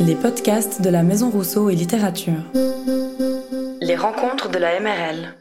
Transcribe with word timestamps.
Les 0.00 0.14
podcasts 0.14 0.82
de 0.82 0.88
la 0.88 1.02
Maison 1.02 1.30
Rousseau 1.30 1.68
et 1.68 1.74
Littérature. 1.74 2.42
Les 3.80 3.96
rencontres 3.96 4.50
de 4.50 4.58
la 4.58 4.78
MRL. 4.78 5.34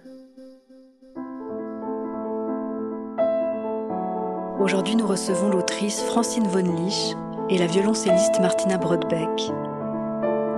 Aujourd'hui, 4.60 4.96
nous 4.96 5.06
recevons 5.06 5.50
l'autrice 5.50 6.02
Francine 6.02 6.48
Von 6.48 6.64
Lich 6.84 7.16
et 7.50 7.60
la 7.60 7.68
violoncelliste 7.68 8.40
Martina 8.40 8.78
Brodbeck. 8.78 9.52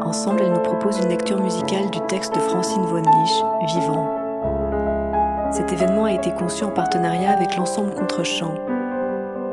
Ensemble, 0.04 0.44
elles 0.44 0.54
nous 0.54 0.62
proposent 0.62 1.00
une 1.00 1.10
lecture 1.10 1.42
musicale 1.42 1.90
du 1.90 2.00
texte 2.08 2.34
de 2.34 2.40
Francine 2.40 2.86
Von 2.86 3.02
Lich, 3.02 3.74
Vivant. 3.74 5.52
Cet 5.52 5.74
événement 5.74 6.06
a 6.06 6.14
été 6.14 6.32
conçu 6.32 6.64
en 6.64 6.72
partenariat 6.72 7.32
avec 7.32 7.58
l'ensemble 7.58 7.94
Contre-champ. 7.94 8.56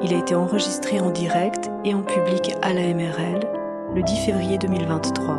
Il 0.03 0.15
a 0.15 0.19
été 0.19 0.35
enregistré 0.35 1.01
en 1.01 1.11
direct 1.11 1.71
et 1.85 1.95
en 1.95 2.03
public 2.03 2.55
à 2.63 2.73
la 2.73 2.83
MRL 2.95 3.56
le 3.97 4.03
10 4.03 4.27
février 4.27 4.59
2023. 4.59 5.39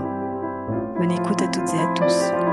Bonne 0.97 1.11
écoute 1.11 1.41
à 1.43 1.47
toutes 1.47 1.73
et 1.75 1.79
à 1.79 1.93
tous. 1.93 2.46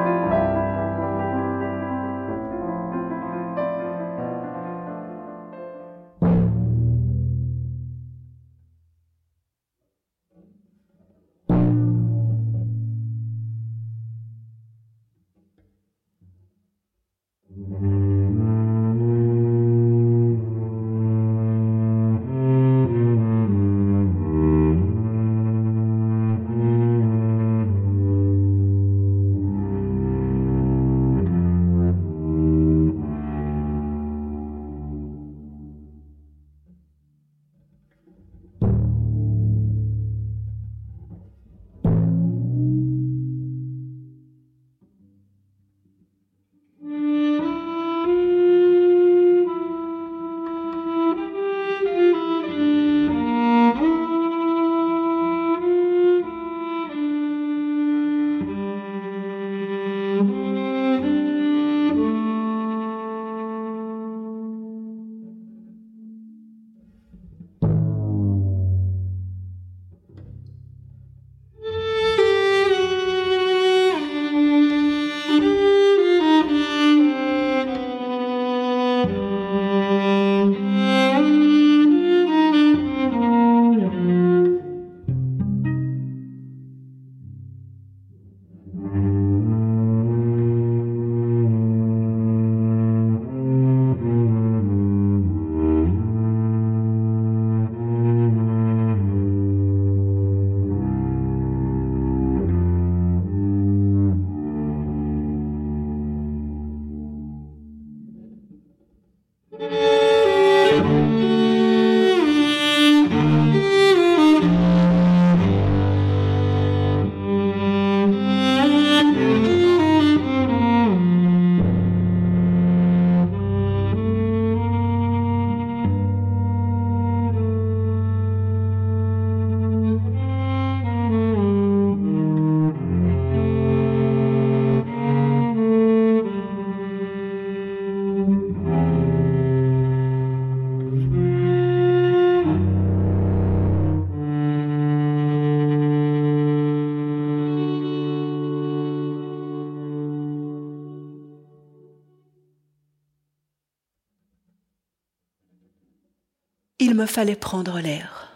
Il 156.95 157.01
me 157.01 157.07
fallait 157.07 157.35
prendre 157.35 157.81
l'air. 157.81 158.33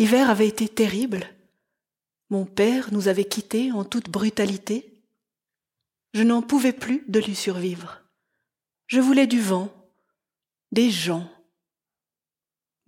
L'hiver 0.00 0.30
avait 0.30 0.48
été 0.48 0.68
terrible. 0.68 1.32
Mon 2.28 2.44
père 2.44 2.92
nous 2.92 3.06
avait 3.06 3.28
quittés 3.28 3.70
en 3.70 3.84
toute 3.84 4.10
brutalité. 4.10 5.00
Je 6.12 6.24
n'en 6.24 6.42
pouvais 6.42 6.72
plus 6.72 7.04
de 7.06 7.20
lui 7.20 7.36
survivre. 7.36 8.02
Je 8.88 8.98
voulais 8.98 9.28
du 9.28 9.40
vent, 9.40 9.72
des 10.72 10.90
gens, 10.90 11.32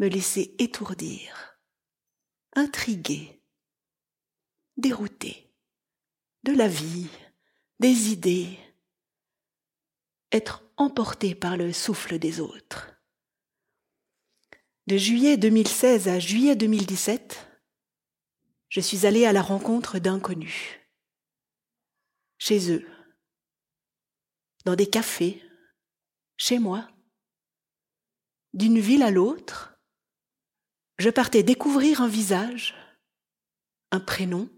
me 0.00 0.08
laisser 0.08 0.56
étourdir, 0.58 1.56
intriguer, 2.56 3.40
dérouter, 4.76 5.54
de 6.42 6.50
la 6.50 6.66
vie, 6.66 7.10
des 7.78 8.10
idées, 8.10 8.58
être 10.32 10.64
emporté 10.76 11.36
par 11.36 11.56
le 11.56 11.72
souffle 11.72 12.18
des 12.18 12.40
autres. 12.40 12.91
De 14.88 14.96
juillet 14.96 15.36
2016 15.36 16.08
à 16.08 16.18
juillet 16.18 16.56
2017, 16.56 17.46
je 18.68 18.80
suis 18.80 19.06
allée 19.06 19.26
à 19.26 19.32
la 19.32 19.40
rencontre 19.40 20.00
d'inconnus. 20.00 20.80
Chez 22.38 22.72
eux, 22.72 22.84
dans 24.64 24.74
des 24.74 24.90
cafés, 24.90 25.40
chez 26.36 26.58
moi. 26.58 26.88
D'une 28.54 28.80
ville 28.80 29.04
à 29.04 29.12
l'autre, 29.12 29.78
je 30.98 31.10
partais 31.10 31.44
découvrir 31.44 32.00
un 32.00 32.08
visage, 32.08 32.74
un 33.92 34.00
prénom, 34.00 34.50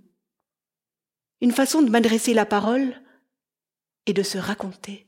une 1.43 1.53
façon 1.53 1.83
de 1.83 1.91
m'adresser 1.91 2.33
la 2.33 2.47
parole 2.47 2.99
et 4.07 4.15
de 4.15 4.23
se 4.23 4.39
raconter. 4.39 5.07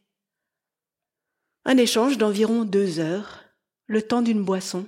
Un 1.65 1.79
échange 1.79 2.19
d'environ 2.19 2.65
deux 2.65 2.99
heures, 2.99 3.45
le 3.87 4.03
temps 4.03 4.21
d'une 4.21 4.45
boisson. 4.45 4.87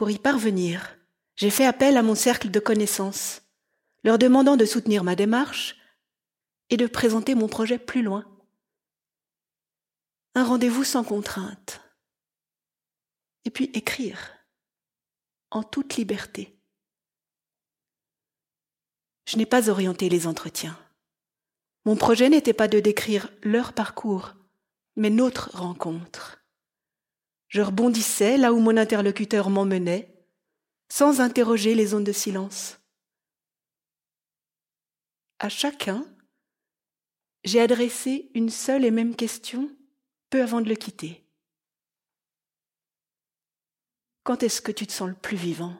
Pour 0.00 0.08
y 0.10 0.18
parvenir, 0.18 0.96
j'ai 1.36 1.50
fait 1.50 1.66
appel 1.66 1.98
à 1.98 2.02
mon 2.02 2.14
cercle 2.14 2.50
de 2.50 2.58
connaissances, 2.58 3.42
leur 4.02 4.16
demandant 4.16 4.56
de 4.56 4.64
soutenir 4.64 5.04
ma 5.04 5.14
démarche 5.14 5.76
et 6.70 6.78
de 6.78 6.86
présenter 6.86 7.34
mon 7.34 7.48
projet 7.48 7.78
plus 7.78 8.00
loin. 8.00 8.24
Un 10.34 10.44
rendez-vous 10.44 10.84
sans 10.84 11.04
contrainte. 11.04 11.82
Et 13.44 13.50
puis 13.50 13.70
écrire, 13.74 14.38
en 15.50 15.62
toute 15.62 15.96
liberté. 15.96 16.58
Je 19.26 19.36
n'ai 19.36 19.44
pas 19.44 19.68
orienté 19.68 20.08
les 20.08 20.26
entretiens. 20.26 20.78
Mon 21.84 21.96
projet 21.96 22.30
n'était 22.30 22.54
pas 22.54 22.68
de 22.68 22.80
décrire 22.80 23.28
leur 23.42 23.74
parcours, 23.74 24.32
mais 24.96 25.10
notre 25.10 25.54
rencontre. 25.54 26.39
Je 27.50 27.62
rebondissais 27.62 28.36
là 28.36 28.52
où 28.52 28.60
mon 28.60 28.76
interlocuteur 28.76 29.50
m'emmenait, 29.50 30.14
sans 30.88 31.20
interroger 31.20 31.74
les 31.74 31.86
zones 31.86 32.04
de 32.04 32.12
silence. 32.12 32.80
À 35.40 35.48
chacun, 35.48 36.06
j'ai 37.42 37.60
adressé 37.60 38.30
une 38.34 38.50
seule 38.50 38.84
et 38.84 38.92
même 38.92 39.16
question 39.16 39.68
peu 40.30 40.42
avant 40.42 40.60
de 40.60 40.68
le 40.68 40.76
quitter. 40.76 41.24
Quand 44.22 44.44
est-ce 44.44 44.62
que 44.62 44.70
tu 44.70 44.86
te 44.86 44.92
sens 44.92 45.08
le 45.08 45.16
plus 45.16 45.36
vivant? 45.36 45.74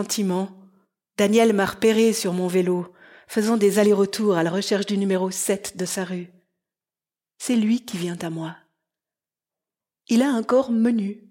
Gentiment, 0.00 0.48
Daniel 1.18 1.52
m'a 1.52 1.66
repéré 1.66 2.14
sur 2.14 2.32
mon 2.32 2.46
vélo, 2.46 2.94
faisant 3.28 3.58
des 3.58 3.78
allers-retours 3.78 4.34
à 4.34 4.42
la 4.42 4.50
recherche 4.50 4.86
du 4.86 4.96
numéro 4.96 5.30
7 5.30 5.76
de 5.76 5.84
sa 5.84 6.04
rue. 6.04 6.30
C'est 7.36 7.54
lui 7.54 7.84
qui 7.84 7.98
vient 7.98 8.16
à 8.22 8.30
moi. 8.30 8.56
Il 10.08 10.22
a 10.22 10.30
un 10.30 10.42
corps 10.42 10.72
menu, 10.72 11.22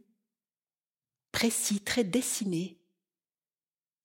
précis, 1.32 1.82
très 1.82 2.04
dessiné, 2.04 2.80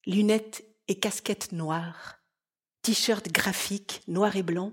lunettes 0.07 0.65
et 0.89 0.99
casquette 0.99 1.53
noire, 1.53 2.23
t-shirt 2.81 3.31
graphique 3.31 4.01
noir 4.09 4.35
et 4.37 4.43
blanc. 4.43 4.73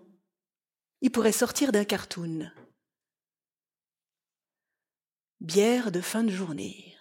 Il 1.02 1.12
pourrait 1.12 1.34
sortir 1.34 1.74
d'un 1.74 1.84
cartoon. 1.84 2.50
Bière 5.42 5.92
de 5.92 6.00
fin 6.00 6.24
de 6.24 6.32
journée, 6.32 6.96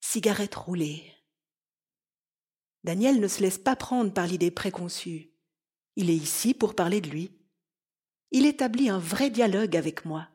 cigarette 0.00 0.56
roulée. 0.56 1.14
Daniel 2.84 3.18
ne 3.18 3.28
se 3.28 3.40
laisse 3.40 3.58
pas 3.58 3.76
prendre 3.76 4.12
par 4.12 4.26
l'idée 4.26 4.50
préconçue. 4.50 5.30
Il 5.96 6.10
est 6.10 6.16
ici 6.16 6.52
pour 6.52 6.74
parler 6.74 7.00
de 7.00 7.08
lui. 7.08 7.32
Il 8.30 8.46
établit 8.46 8.90
un 8.90 8.98
vrai 8.98 9.30
dialogue 9.30 9.76
avec 9.76 10.04
moi, 10.04 10.28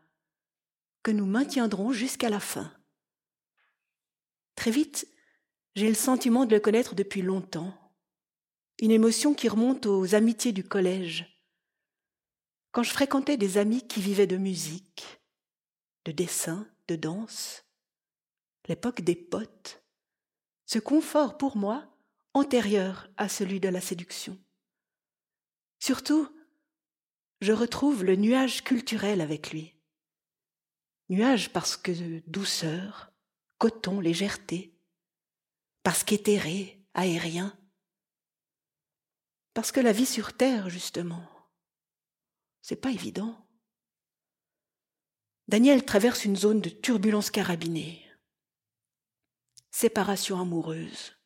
que 1.03 1.11
nous 1.11 1.25
maintiendrons 1.25 1.91
jusqu'à 1.91 2.29
la 2.29 2.39
fin. 2.39 2.73
Très 4.55 4.71
vite, 4.71 5.07
j'ai 5.75 5.87
le 5.87 5.95
sentiment 5.95 6.45
de 6.45 6.55
le 6.55 6.59
connaître 6.59 6.95
depuis 6.95 7.21
longtemps, 7.21 7.73
une 8.81 8.91
émotion 8.91 9.33
qui 9.33 9.47
remonte 9.47 9.85
aux 9.85 10.15
amitiés 10.15 10.51
du 10.51 10.63
collège, 10.63 11.39
quand 12.71 12.83
je 12.83 12.91
fréquentais 12.91 13.37
des 13.37 13.57
amis 13.57 13.87
qui 13.87 14.01
vivaient 14.01 14.27
de 14.27 14.37
musique, 14.37 15.21
de 16.05 16.11
dessin, 16.11 16.67
de 16.87 16.95
danse, 16.95 17.65
l'époque 18.67 19.01
des 19.01 19.15
potes, 19.15 19.83
ce 20.65 20.79
confort 20.79 21.37
pour 21.37 21.57
moi 21.57 21.87
antérieur 22.33 23.09
à 23.17 23.29
celui 23.29 23.59
de 23.59 23.69
la 23.69 23.81
séduction. 23.81 24.37
Surtout, 25.79 26.29
je 27.41 27.53
retrouve 27.53 28.03
le 28.03 28.15
nuage 28.15 28.63
culturel 28.63 29.21
avec 29.21 29.51
lui. 29.51 29.75
Nuage 31.09 31.51
parce 31.51 31.77
que 31.77 32.19
douceur, 32.29 33.11
coton, 33.57 33.99
légèreté, 33.99 34.77
parce 35.83 36.03
qu'éthéré, 36.03 36.85
aérien, 36.93 37.57
parce 39.53 39.71
que 39.71 39.79
la 39.79 39.91
vie 39.91 40.05
sur 40.05 40.37
Terre, 40.37 40.69
justement, 40.69 41.27
c'est 42.61 42.75
pas 42.75 42.91
évident. 42.91 43.47
Daniel 45.47 45.83
traverse 45.83 46.25
une 46.25 46.35
zone 46.35 46.61
de 46.61 46.69
turbulence 46.69 47.31
carabinée. 47.31 48.05
Séparation 49.71 50.39
amoureuse, 50.39 51.18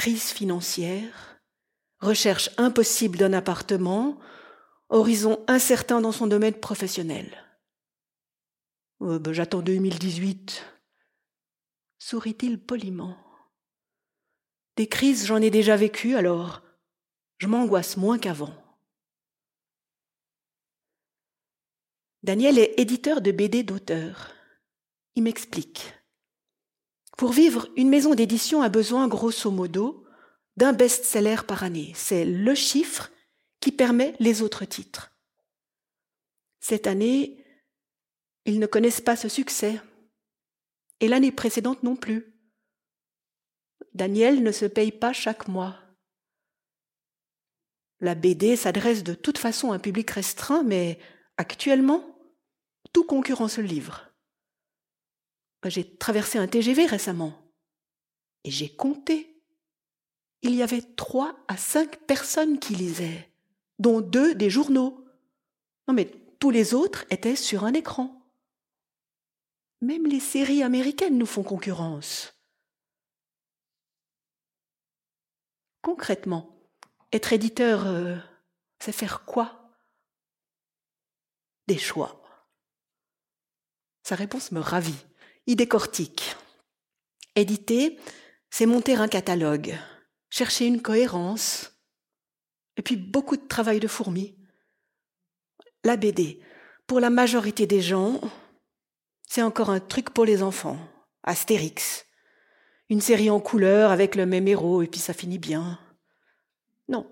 crise 0.00 0.30
financière, 0.30 1.42
recherche 1.98 2.48
impossible 2.56 3.18
d'un 3.18 3.34
appartement, 3.34 4.18
horizon 4.88 5.44
incertain 5.46 6.00
dans 6.00 6.10
son 6.10 6.26
domaine 6.26 6.54
professionnel. 6.54 7.30
Oh, 9.00 9.18
ben, 9.18 9.34
J'attends 9.34 9.60
2018. 9.60 10.64
Sourit-il 11.98 12.58
poliment. 12.58 13.14
Des 14.76 14.86
crises, 14.86 15.26
j'en 15.26 15.36
ai 15.36 15.50
déjà 15.50 15.76
vécu, 15.76 16.14
alors 16.16 16.62
je 17.36 17.46
m'angoisse 17.46 17.98
moins 17.98 18.18
qu'avant. 18.18 18.54
Daniel 22.22 22.58
est 22.58 22.72
éditeur 22.80 23.20
de 23.20 23.32
BD 23.32 23.64
d'auteur. 23.64 24.32
Il 25.14 25.24
m'explique. 25.24 25.92
Pour 27.20 27.32
vivre, 27.32 27.68
une 27.76 27.90
maison 27.90 28.14
d'édition 28.14 28.62
a 28.62 28.70
besoin, 28.70 29.06
grosso 29.06 29.50
modo, 29.50 30.06
d'un 30.56 30.72
best-seller 30.72 31.42
par 31.46 31.64
année. 31.64 31.92
C'est 31.94 32.24
le 32.24 32.54
chiffre 32.54 33.10
qui 33.60 33.72
permet 33.72 34.16
les 34.20 34.40
autres 34.40 34.64
titres. 34.64 35.12
Cette 36.60 36.86
année, 36.86 37.44
ils 38.46 38.58
ne 38.58 38.64
connaissent 38.64 39.02
pas 39.02 39.16
ce 39.16 39.28
succès. 39.28 39.82
Et 41.00 41.08
l'année 41.08 41.30
précédente 41.30 41.82
non 41.82 41.94
plus. 41.94 42.40
Daniel 43.92 44.42
ne 44.42 44.50
se 44.50 44.64
paye 44.64 44.90
pas 44.90 45.12
chaque 45.12 45.46
mois. 45.46 45.76
La 48.00 48.14
BD 48.14 48.56
s'adresse 48.56 49.04
de 49.04 49.12
toute 49.12 49.36
façon 49.36 49.72
à 49.72 49.74
un 49.74 49.78
public 49.78 50.10
restreint, 50.10 50.62
mais 50.62 50.98
actuellement, 51.36 52.02
tout 52.94 53.04
concurrent 53.04 53.48
se 53.48 53.60
livre. 53.60 54.09
J'ai 55.64 55.96
traversé 55.96 56.38
un 56.38 56.46
TGV 56.46 56.86
récemment 56.86 57.34
et 58.44 58.50
j'ai 58.50 58.74
compté. 58.74 59.42
Il 60.42 60.54
y 60.54 60.62
avait 60.62 60.82
trois 60.82 61.36
à 61.48 61.56
cinq 61.58 61.98
personnes 62.06 62.58
qui 62.58 62.74
lisaient, 62.74 63.30
dont 63.78 64.00
deux 64.00 64.34
des 64.34 64.48
journaux. 64.48 65.04
Non 65.86 65.94
mais 65.94 66.10
tous 66.38 66.50
les 66.50 66.72
autres 66.72 67.04
étaient 67.10 67.36
sur 67.36 67.64
un 67.64 67.74
écran. 67.74 68.16
Même 69.82 70.06
les 70.06 70.20
séries 70.20 70.62
américaines 70.62 71.18
nous 71.18 71.26
font 71.26 71.42
concurrence. 71.42 72.34
Concrètement, 75.82 76.58
être 77.12 77.32
éditeur, 77.32 77.86
euh, 77.86 78.16
c'est 78.78 78.92
faire 78.92 79.24
quoi? 79.24 79.70
Des 81.66 81.78
choix. 81.78 82.22
Sa 84.02 84.14
réponse 84.14 84.52
me 84.52 84.60
ravit. 84.60 85.06
Il 85.50 85.56
décortique. 85.56 86.36
Éditer, 87.34 87.98
c'est 88.50 88.66
monter 88.66 88.94
un 88.94 89.08
catalogue, 89.08 89.76
chercher 90.28 90.66
une 90.66 90.80
cohérence, 90.80 91.72
et 92.76 92.82
puis 92.82 92.94
beaucoup 92.94 93.36
de 93.36 93.48
travail 93.48 93.80
de 93.80 93.88
fourmi. 93.88 94.38
La 95.82 95.96
BD, 95.96 96.40
pour 96.86 97.00
la 97.00 97.10
majorité 97.10 97.66
des 97.66 97.80
gens, 97.80 98.20
c'est 99.26 99.42
encore 99.42 99.70
un 99.70 99.80
truc 99.80 100.10
pour 100.10 100.24
les 100.24 100.44
enfants. 100.44 100.78
Astérix. 101.24 102.06
Une 102.88 103.00
série 103.00 103.28
en 103.28 103.40
couleur 103.40 103.90
avec 103.90 104.14
le 104.14 104.26
même 104.26 104.46
héros, 104.46 104.82
et 104.82 104.86
puis 104.86 105.00
ça 105.00 105.14
finit 105.14 105.40
bien. 105.40 105.80
Non. 106.88 107.10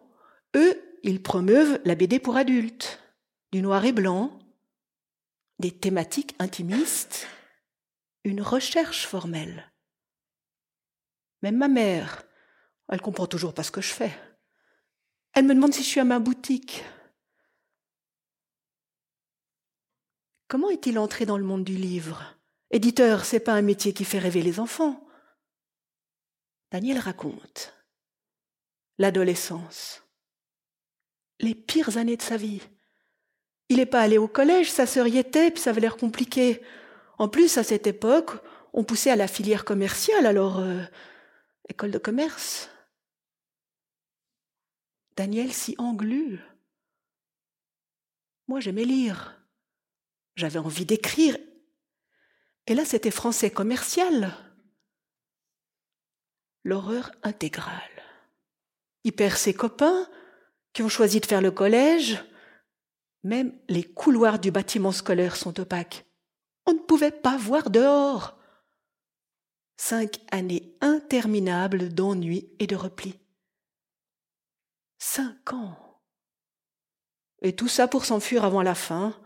Eux, 0.54 0.80
ils 1.02 1.25
promeuvent 1.25 1.80
la 1.85 1.97
BD 1.97 2.21
pour 2.21 2.37
adultes. 2.37 3.00
Du 3.50 3.62
noir 3.62 3.85
et 3.85 3.92
blanc, 3.92 4.38
des 5.59 5.73
thématiques 5.73 6.37
intimistes, 6.38 7.26
une 8.25 8.43
recherche 8.43 9.07
formelle. 9.07 9.73
Même 11.43 11.57
ma 11.57 11.69
mère, 11.69 12.25
elle 12.89 13.01
comprend 13.01 13.27
toujours 13.27 13.55
pas 13.55 13.63
ce 13.63 13.71
que 13.71 13.81
je 13.81 13.93
fais. 13.93 14.13
Elle 15.35 15.45
me 15.45 15.55
demande 15.55 15.73
si 15.73 15.83
je 15.83 15.89
suis 15.89 16.01
à 16.01 16.05
ma 16.05 16.19
boutique. 16.19 16.85
Comment 20.49 20.71
est-il 20.71 20.99
entré 20.99 21.27
dans 21.27 21.39
le 21.39 21.45
monde 21.45 21.65
du 21.65 21.77
livre? 21.77 22.35
Éditeur, 22.71 23.25
c'est 23.25 23.41
pas 23.41 23.53
un 23.55 23.63
métier 23.63 23.93
qui 23.93 24.05
fait 24.05 24.19
rêver 24.19 24.43
les 24.43 24.61
enfants. 24.61 25.07
Daniel 26.71 26.99
raconte 26.99 27.75
l'adolescence, 28.99 30.03
les 31.39 31.55
pires 31.55 31.97
années 31.99 32.17
de 32.17 32.23
sa 32.23 32.37
vie, 32.37 32.63
Il 33.69 33.77
n'est 33.77 33.87
pas 33.87 34.01
allé 34.01 34.17
au 34.17 34.29
collège, 34.29 34.71
sa 34.71 34.87
sœur 34.87 35.07
y 35.07 35.19
était, 35.19 35.51
puis 35.51 35.61
ça 35.61 35.71
avait 35.71 35.83
l'air 35.83 35.97
compliqué. 35.97 36.63
En 37.19 37.29
plus, 37.29 37.59
à 37.59 37.65
cette 37.65 37.87
époque, 37.87 38.31
on 38.73 38.85
poussait 38.85 39.11
à 39.11 39.17
la 39.17 39.29
filière 39.29 39.65
commerciale, 39.65 40.25
alors 40.25 40.61
euh, 40.61 40.83
école 41.69 41.91
de 41.91 41.99
commerce. 41.99 42.71
Daniel 45.17 45.53
s'y 45.53 45.75
englut. 45.79 46.41
Moi, 48.47 48.61
j'aimais 48.61 48.85
lire. 48.85 49.43
J'avais 50.37 50.61
envie 50.61 50.87
d'écrire. 50.87 51.37
Et 52.69 52.75
là, 52.75 52.85
c'était 52.85 53.11
français 53.11 53.51
commercial. 53.51 54.33
L'horreur 56.63 57.11
intégrale. 57.25 57.83
Il 59.03 59.13
perd 59.13 59.37
ses 59.37 59.55
copains 59.55 60.09
qui 60.73 60.83
ont 60.83 60.89
choisi 60.89 61.19
de 61.19 61.27
faire 61.27 61.43
le 61.43 61.51
collège. 61.51 62.23
Même 63.25 63.59
les 63.69 63.83
couloirs 63.83 64.39
du 64.39 64.53
bâtiment 64.53 64.93
scolaire 64.93 65.35
sont 65.35 65.59
opaques. 65.59 66.08
On 66.69 66.75
ne 66.75 66.79
pouvait 66.81 67.11
pas 67.11 67.39
voir 67.39 67.71
dehors. 67.71 68.37
Cinq 69.79 70.21
années 70.31 70.77
interminables 70.83 71.89
d'ennui 71.89 72.55
et 72.59 72.67
de 72.67 72.77
repli. 72.77 73.19
Cinq 74.99 75.55
ans. 75.55 76.03
Et 77.41 77.57
tout 77.57 77.69
ça 77.69 77.89
pour 77.89 78.05
s'enfuir 78.05 78.45
avant 78.45 78.61
la 78.61 78.75
fin, 78.75 79.19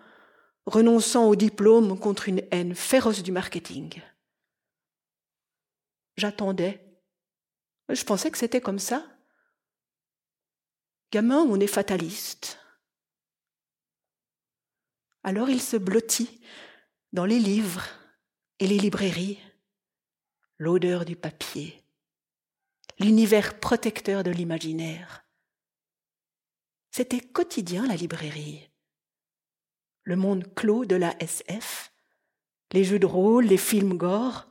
renonçant 0.67 1.27
au 1.27 1.35
diplôme 1.35 1.99
contre 1.99 2.29
une 2.29 2.45
haine 2.53 2.77
féroce 2.77 3.25
du 3.25 3.33
marketing. 3.33 4.01
J'attendais. 6.17 6.97
Je 7.89 8.05
pensais 8.05 8.31
que 8.31 8.39
c'était 8.39 8.61
comme 8.61 8.79
ça. 8.79 9.05
Gamin, 11.11 11.41
on 11.41 11.59
est 11.59 11.67
fataliste. 11.67 12.61
Alors 15.25 15.51
il 15.51 15.61
se 15.61 15.77
blottit 15.77 16.41
dans 17.13 17.27
les 17.27 17.39
livres 17.39 17.87
et 18.59 18.67
les 18.67 18.79
librairies, 18.79 19.39
l'odeur 20.59 21.05
du 21.05 21.17
papier, 21.17 21.83
l'univers 22.99 23.59
protecteur 23.61 24.23
de 24.23 24.31
l'imaginaire. 24.31 25.25
C'était 26.91 27.21
quotidien 27.21 27.87
la 27.87 27.97
librairie. 27.97 28.71
Le 30.05 30.17
monde 30.17 30.55
clos 30.55 30.85
de 30.85 30.97
la 30.97 31.15
SF, 31.23 31.93
les 32.73 32.85
jeux 32.85 32.99
de 32.99 33.07
rôle, 33.07 33.45
les 33.45 33.59
films 33.59 33.97
gore. 33.97 34.49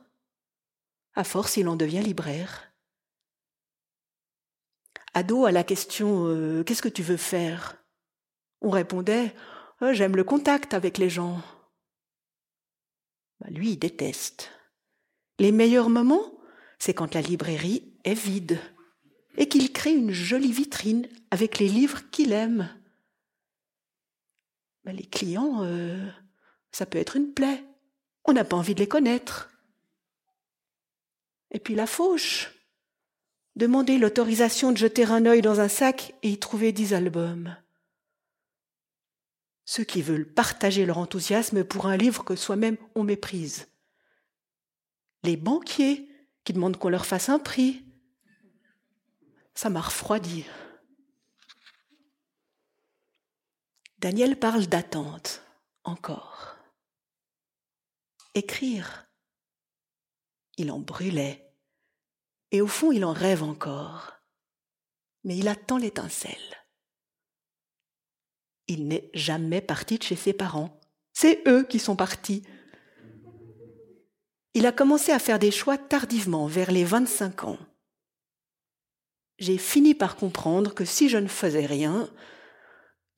À 1.14 1.24
force, 1.24 1.56
il 1.56 1.68
en 1.68 1.76
devient 1.76 2.02
libraire. 2.02 2.72
Ado 5.14 5.44
à 5.44 5.52
la 5.52 5.62
question 5.62 6.26
euh, 6.26 6.64
Qu'est-ce 6.64 6.80
que 6.80 6.88
tu 6.88 7.02
veux 7.02 7.18
faire? 7.18 7.76
On 8.60 8.70
répondait 8.70 9.34
oh, 9.82 9.92
J'aime 9.92 10.16
le 10.16 10.24
contact 10.24 10.72
avec 10.74 10.96
les 10.96 11.10
gens. 11.10 11.42
Bah, 13.42 13.50
lui, 13.50 13.72
il 13.72 13.78
déteste. 13.78 14.50
Les 15.38 15.52
meilleurs 15.52 15.90
moments, 15.90 16.32
c'est 16.78 16.94
quand 16.94 17.14
la 17.14 17.20
librairie 17.20 17.92
est 18.04 18.14
vide 18.14 18.60
et 19.36 19.48
qu'il 19.48 19.72
crée 19.72 19.94
une 19.94 20.12
jolie 20.12 20.52
vitrine 20.52 21.08
avec 21.30 21.58
les 21.58 21.68
livres 21.68 22.02
qu'il 22.10 22.32
aime. 22.32 22.68
Bah, 24.84 24.92
les 24.92 25.06
clients, 25.06 25.64
euh, 25.64 26.08
ça 26.70 26.86
peut 26.86 26.98
être 26.98 27.16
une 27.16 27.32
plaie. 27.32 27.64
On 28.24 28.32
n'a 28.32 28.44
pas 28.44 28.56
envie 28.56 28.74
de 28.74 28.80
les 28.80 28.88
connaître. 28.88 29.50
Et 31.50 31.58
puis 31.58 31.74
la 31.74 31.86
fauche. 31.86 32.54
Demander 33.56 33.98
l'autorisation 33.98 34.72
de 34.72 34.78
jeter 34.78 35.04
un 35.04 35.26
œil 35.26 35.42
dans 35.42 35.60
un 35.60 35.68
sac 35.68 36.14
et 36.22 36.30
y 36.30 36.38
trouver 36.38 36.72
dix 36.72 36.94
albums. 36.94 37.56
Ceux 39.64 39.84
qui 39.84 40.02
veulent 40.02 40.32
partager 40.32 40.86
leur 40.86 40.98
enthousiasme 40.98 41.64
pour 41.64 41.86
un 41.86 41.96
livre 41.96 42.24
que 42.24 42.36
soi-même 42.36 42.76
on 42.94 43.04
méprise. 43.04 43.68
Les 45.22 45.36
banquiers 45.36 46.08
qui 46.44 46.52
demandent 46.52 46.76
qu'on 46.76 46.88
leur 46.88 47.06
fasse 47.06 47.28
un 47.28 47.38
prix. 47.38 47.84
Ça 49.54 49.70
m'a 49.70 49.80
refroidi. 49.80 50.44
Daniel 53.98 54.36
parle 54.36 54.66
d'attente, 54.66 55.42
encore. 55.84 56.56
Écrire. 58.34 59.06
Il 60.56 60.72
en 60.72 60.80
brûlait. 60.80 61.54
Et 62.50 62.60
au 62.60 62.66
fond, 62.66 62.90
il 62.90 63.04
en 63.04 63.12
rêve 63.12 63.42
encore. 63.42 64.14
Mais 65.22 65.36
il 65.36 65.46
attend 65.46 65.78
l'étincelle. 65.78 66.61
Il 68.72 68.88
n'est 68.88 69.10
jamais 69.12 69.60
parti 69.60 69.98
de 69.98 70.02
chez 70.02 70.16
ses 70.16 70.32
parents. 70.32 70.80
C'est 71.12 71.46
eux 71.46 71.62
qui 71.62 71.78
sont 71.78 71.94
partis. 71.94 72.42
Il 74.54 74.64
a 74.64 74.72
commencé 74.72 75.12
à 75.12 75.18
faire 75.18 75.38
des 75.38 75.50
choix 75.50 75.76
tardivement, 75.76 76.46
vers 76.46 76.72
les 76.72 76.82
25 76.82 77.44
ans. 77.44 77.58
J'ai 79.38 79.58
fini 79.58 79.94
par 79.94 80.16
comprendre 80.16 80.72
que 80.72 80.86
si 80.86 81.10
je 81.10 81.18
ne 81.18 81.28
faisais 81.28 81.66
rien, 81.66 82.08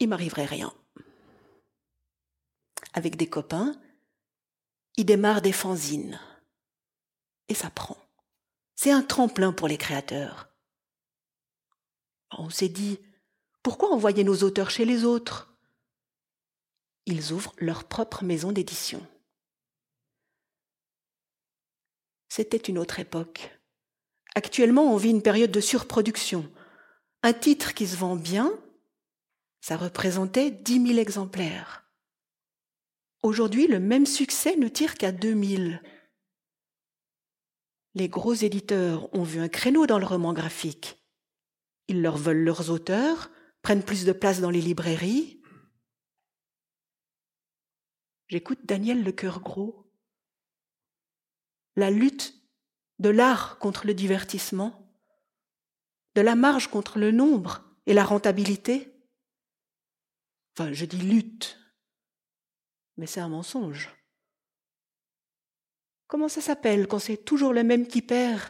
il 0.00 0.08
m'arriverait 0.08 0.44
rien. 0.44 0.75
Avec 2.92 3.14
des 3.14 3.28
copains, 3.28 3.80
il 4.96 5.06
démarre 5.06 5.40
des 5.40 5.52
fanzines. 5.52 6.18
Et 7.49 7.54
ça 7.54 7.70
prend. 7.70 7.96
C'est 8.75 8.90
un 8.90 9.02
tremplin 9.02 9.52
pour 9.52 9.68
les 9.68 9.78
créateurs. 9.78 10.49
On 12.32 12.50
s'est 12.50 12.68
dit, 12.68 12.99
pourquoi 13.64 13.90
envoyer 13.90 14.23
nos 14.23 14.44
auteurs 14.44 14.71
chez 14.71 14.85
les 14.85 15.04
autres? 15.04 15.52
Ils 17.06 17.33
ouvrent 17.33 17.52
leur 17.59 17.83
propre 17.83 18.23
maison 18.23 18.52
d'édition. 18.52 19.04
C'était 22.28 22.56
une 22.56 22.78
autre 22.78 23.00
époque. 23.00 23.50
Actuellement, 24.37 24.94
on 24.94 24.97
vit 24.97 25.11
une 25.11 25.23
période 25.23 25.50
de 25.50 25.61
surproduction. 25.61 26.49
Un 27.25 27.33
titre 27.33 27.75
qui 27.75 27.88
se 27.88 27.97
vend 27.97 28.14
bien, 28.14 28.52
ça 29.61 29.76
représentait 29.76 30.52
dix 30.52 30.78
mille 30.78 31.00
exemplaires. 31.00 31.85
Aujourd'hui, 33.23 33.66
le 33.66 33.80
même 33.80 34.06
succès 34.06 34.54
ne 34.56 34.68
tire 34.68 34.94
qu'à 34.94 35.11
deux 35.11 35.35
mille 35.35 35.83
les 37.94 38.09
gros 38.09 38.35
éditeurs 38.35 39.12
ont 39.14 39.23
vu 39.23 39.40
un 39.40 39.49
créneau 39.49 39.87
dans 39.87 39.99
le 39.99 40.06
roman 40.06 40.33
graphique. 40.33 40.99
Ils 41.88 42.02
leur 42.02 42.16
veulent 42.16 42.42
leurs 42.42 42.71
auteurs, 42.71 43.30
prennent 43.64 43.83
plus 43.83 44.04
de 44.04 44.12
place 44.12 44.40
dans 44.42 44.50
les 44.50 44.61
librairies. 44.61 45.42
J'écoute 48.28 48.61
Daniel 48.64 49.02
le 49.02 49.11
cœur 49.11 49.40
gros. 49.40 49.90
La 51.75 51.90
lutte 51.90 52.35
de 52.99 53.09
l'art 53.09 53.59
contre 53.59 53.87
le 53.87 53.94
divertissement, 53.94 54.94
de 56.14 56.21
la 56.21 56.37
marge 56.37 56.68
contre 56.68 56.99
le 56.99 57.11
nombre 57.11 57.64
et 57.87 57.94
la 57.94 58.04
rentabilité. 58.04 58.94
Enfin, 60.52 60.73
je 60.73 60.85
dis 60.85 60.99
lutte, 60.99 61.59
mais 62.99 63.06
c'est 63.06 63.21
un 63.21 63.30
mensonge. 63.30 63.90
Comment 66.06 66.28
ça 66.28 66.42
s'appelle 66.42 66.87
quand 66.87 66.99
c'est 66.99 67.25
toujours 67.25 67.54
le 67.54 67.64
même 67.64 67.88
qui 67.88 68.02
perd 68.02 68.42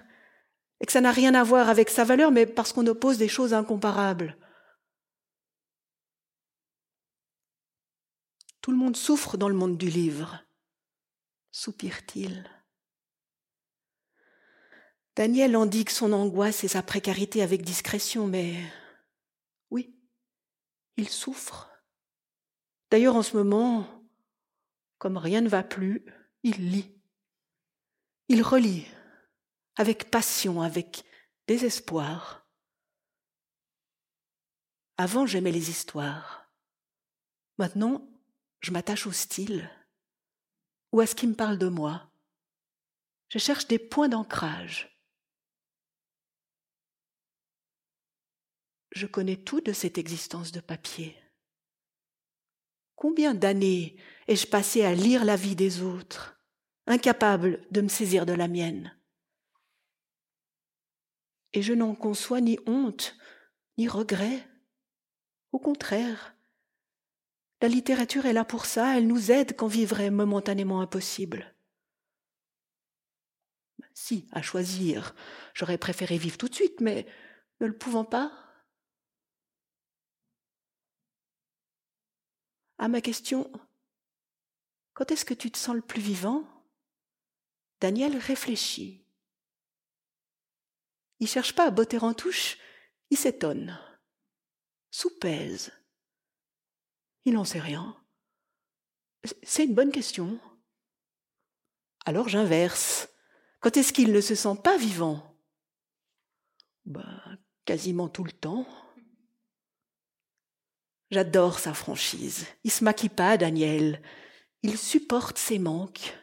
et 0.80 0.86
que 0.86 0.92
ça 0.92 1.00
n'a 1.00 1.12
rien 1.12 1.34
à 1.34 1.44
voir 1.44 1.68
avec 1.68 1.88
sa 1.88 2.02
valeur, 2.02 2.32
mais 2.32 2.46
parce 2.46 2.72
qu'on 2.72 2.86
oppose 2.88 3.16
des 3.16 3.28
choses 3.28 3.54
incomparables? 3.54 4.36
Tout 8.64 8.70
le 8.70 8.78
monde 8.78 8.96
souffre 8.96 9.36
dans 9.36 9.50
le 9.50 9.54
monde 9.54 9.76
du 9.76 9.90
livre, 9.90 10.42
soupire-t-il. 11.50 12.50
Daniel 15.16 15.54
indique 15.54 15.90
son 15.90 16.14
angoisse 16.14 16.64
et 16.64 16.68
sa 16.68 16.82
précarité 16.82 17.42
avec 17.42 17.60
discrétion, 17.60 18.26
mais 18.26 18.56
oui, 19.68 19.94
il 20.96 21.10
souffre. 21.10 21.70
D'ailleurs, 22.90 23.16
en 23.16 23.22
ce 23.22 23.36
moment, 23.36 23.86
comme 24.96 25.18
rien 25.18 25.42
ne 25.42 25.48
va 25.50 25.62
plus, 25.62 26.02
il 26.42 26.70
lit. 26.70 26.98
Il 28.28 28.40
relit 28.40 28.86
avec 29.76 30.10
passion, 30.10 30.62
avec 30.62 31.04
désespoir. 31.46 32.48
Avant, 34.96 35.26
j'aimais 35.26 35.52
les 35.52 35.68
histoires. 35.68 36.50
Maintenant, 37.58 38.08
je 38.64 38.70
m'attache 38.70 39.06
au 39.06 39.12
style 39.12 39.70
ou 40.90 41.00
à 41.00 41.06
ce 41.06 41.14
qui 41.14 41.26
me 41.26 41.34
parle 41.34 41.58
de 41.58 41.68
moi. 41.68 42.10
Je 43.28 43.38
cherche 43.38 43.66
des 43.66 43.78
points 43.78 44.08
d'ancrage. 44.08 44.98
Je 48.92 49.06
connais 49.06 49.36
tout 49.36 49.60
de 49.60 49.74
cette 49.74 49.98
existence 49.98 50.50
de 50.50 50.60
papier. 50.60 51.14
Combien 52.94 53.34
d'années 53.34 53.96
ai-je 54.28 54.46
passé 54.46 54.82
à 54.82 54.94
lire 54.94 55.26
la 55.26 55.36
vie 55.36 55.56
des 55.56 55.82
autres, 55.82 56.40
incapable 56.86 57.66
de 57.70 57.82
me 57.82 57.88
saisir 57.88 58.24
de 58.24 58.32
la 58.32 58.48
mienne? 58.48 58.96
Et 61.52 61.60
je 61.60 61.74
n'en 61.74 61.94
conçois 61.94 62.40
ni 62.40 62.58
honte, 62.64 63.14
ni 63.76 63.88
regret. 63.88 64.48
Au 65.52 65.58
contraire, 65.58 66.33
La 67.60 67.68
littérature 67.68 68.26
est 68.26 68.32
là 68.32 68.44
pour 68.44 68.66
ça, 68.66 68.96
elle 68.96 69.06
nous 69.06 69.30
aide 69.30 69.56
quand 69.56 69.66
vivre 69.66 70.00
est 70.00 70.10
momentanément 70.10 70.80
impossible. 70.80 71.54
Si, 73.94 74.28
à 74.32 74.42
choisir, 74.42 75.14
j'aurais 75.54 75.78
préféré 75.78 76.18
vivre 76.18 76.36
tout 76.36 76.48
de 76.48 76.54
suite, 76.54 76.80
mais 76.80 77.06
ne 77.60 77.66
le 77.66 77.76
pouvant 77.76 78.04
pas. 78.04 78.32
À 82.78 82.88
ma 82.88 83.00
question, 83.00 83.50
quand 84.94 85.10
est-ce 85.10 85.24
que 85.24 85.34
tu 85.34 85.50
te 85.50 85.58
sens 85.58 85.76
le 85.76 85.80
plus 85.80 86.02
vivant? 86.02 86.44
Daniel 87.80 88.16
réfléchit. 88.16 89.06
Il 91.20 91.28
cherche 91.28 91.54
pas 91.54 91.66
à 91.66 91.70
botter 91.70 91.98
en 91.98 92.14
touche, 92.14 92.58
il 93.10 93.16
s'étonne, 93.16 93.78
soupèse. 94.90 95.72
Il 97.24 97.34
n'en 97.34 97.44
sait 97.44 97.60
rien. 97.60 97.96
C'est 99.42 99.64
une 99.64 99.74
bonne 99.74 99.92
question. 99.92 100.38
Alors 102.04 102.28
j'inverse. 102.28 103.08
Quand 103.60 103.76
est-ce 103.76 103.92
qu'il 103.92 104.12
ne 104.12 104.20
se 104.20 104.34
sent 104.34 104.56
pas 104.62 104.76
vivant? 104.76 105.34
Ben, 106.84 107.38
quasiment 107.64 108.08
tout 108.08 108.24
le 108.24 108.32
temps. 108.32 108.66
J'adore 111.10 111.58
sa 111.58 111.72
franchise. 111.72 112.46
Il 112.64 112.70
se 112.70 112.84
maquille 112.84 113.08
pas, 113.08 113.38
Daniel. 113.38 114.02
Il 114.62 114.76
supporte 114.76 115.38
ses 115.38 115.58
manques. 115.58 116.14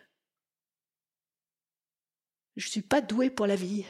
Je 2.55 2.67
suis 2.67 2.81
pas 2.81 3.01
douée 3.01 3.29
pour 3.29 3.47
la 3.47 3.55
vie. 3.55 3.85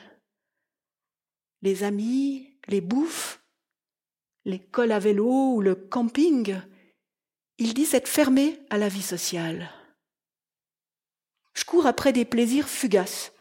Les 1.61 1.83
amis, 1.83 2.57
les 2.67 2.81
bouffes, 2.81 3.43
l'école 4.45 4.91
à 4.91 4.99
vélo 4.99 5.55
ou 5.55 5.61
le 5.61 5.75
camping, 5.75 6.55
il 7.61 7.75
dit 7.75 7.87
être 7.91 8.07
fermé 8.07 8.59
à 8.71 8.79
la 8.79 8.89
vie 8.89 9.03
sociale. 9.03 9.69
Je 11.53 11.63
cours 11.63 11.85
après 11.85 12.11
des 12.11 12.25
plaisirs 12.25 12.67
fugaces. 12.67 13.33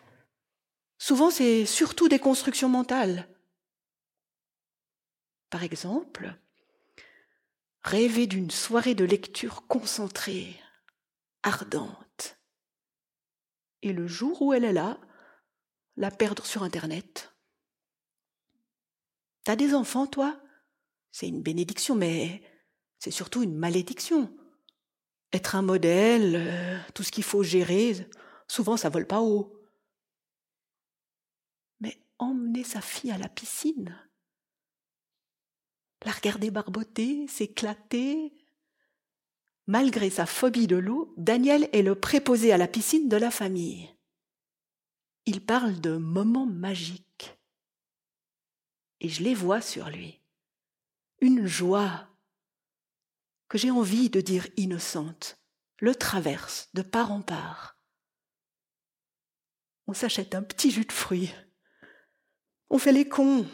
Souvent, 0.99 1.31
c'est 1.31 1.65
surtout 1.65 2.07
des 2.07 2.19
constructions 2.19 2.69
mentales. 2.69 3.27
Par 5.49 5.63
exemple, 5.63 6.39
rêver 7.81 8.27
d'une 8.27 8.51
soirée 8.51 8.95
de 8.95 9.07
lecture 9.07 9.67
concentrée, 9.67 10.55
ardente. 11.43 12.39
Et 13.81 13.95
le 13.95 14.07
jour 14.07 14.43
où 14.43 14.53
elle 14.53 14.65
est 14.65 14.75
là, 14.75 15.01
la 15.97 16.11
perdre 16.11 16.45
sur 16.45 16.63
Internet. 16.63 17.35
T'as 19.45 19.57
des 19.57 19.75
enfants, 19.75 20.07
toi? 20.07 20.39
C'est 21.11 21.27
une 21.27 21.41
bénédiction, 21.41 21.95
mais 21.95 22.43
c'est 23.01 23.11
surtout 23.11 23.43
une 23.43 23.57
malédiction. 23.57 24.31
Être 25.33 25.57
un 25.57 25.63
modèle, 25.63 26.35
euh, 26.37 26.79
tout 26.95 27.03
ce 27.03 27.11
qu'il 27.11 27.25
faut 27.25 27.43
gérer, 27.43 27.97
souvent 28.47 28.77
ça 28.77 28.91
vole 28.91 29.07
pas 29.07 29.23
haut. 29.23 29.57
Mais 31.81 31.99
emmener 32.19 32.63
sa 32.63 32.81
fille 32.81 33.11
à 33.11 33.19
la 33.19 33.29
piscine, 33.29 33.97
la 36.05 36.13
regarder 36.13 36.51
barboter, 36.51 37.27
s'éclater. 37.27 38.33
Malgré 39.67 40.11
sa 40.11 40.27
phobie 40.27 40.67
de 40.67 40.77
l'eau, 40.77 41.15
Daniel 41.17 41.69
est 41.73 41.83
le 41.83 41.95
préposé 41.95 42.53
à 42.53 42.59
la 42.59 42.69
piscine 42.69 43.09
de 43.09 43.17
la 43.17 43.31
famille. 43.31 43.95
Il 45.27 45.45
parle 45.45 45.81
de 45.81 45.97
moments 45.97 46.47
magiques. 46.47 47.39
Et 49.01 49.09
je 49.09 49.23
les 49.23 49.35
vois 49.35 49.61
sur 49.61 49.89
lui. 49.89 50.21
Une 51.21 51.47
joie 51.47 52.10
que 53.51 53.59
j'ai 53.59 53.71
envie 53.71 54.09
de 54.09 54.23
dire 54.23 54.49
innocente, 54.57 55.39
le 55.81 55.95
traverse 55.95 56.71
de 56.73 56.81
part 56.81 57.13
en 57.13 57.21
part. 57.21 57.79
On 59.87 59.93
s'achète 59.93 60.35
un 60.35 60.43
petit 60.43 60.71
jus 60.71 60.87
de 60.87 60.93
fruits. 60.93 61.35
On 62.71 62.79
fait 62.79 62.93
les 62.93 63.09
cons, 63.09 63.47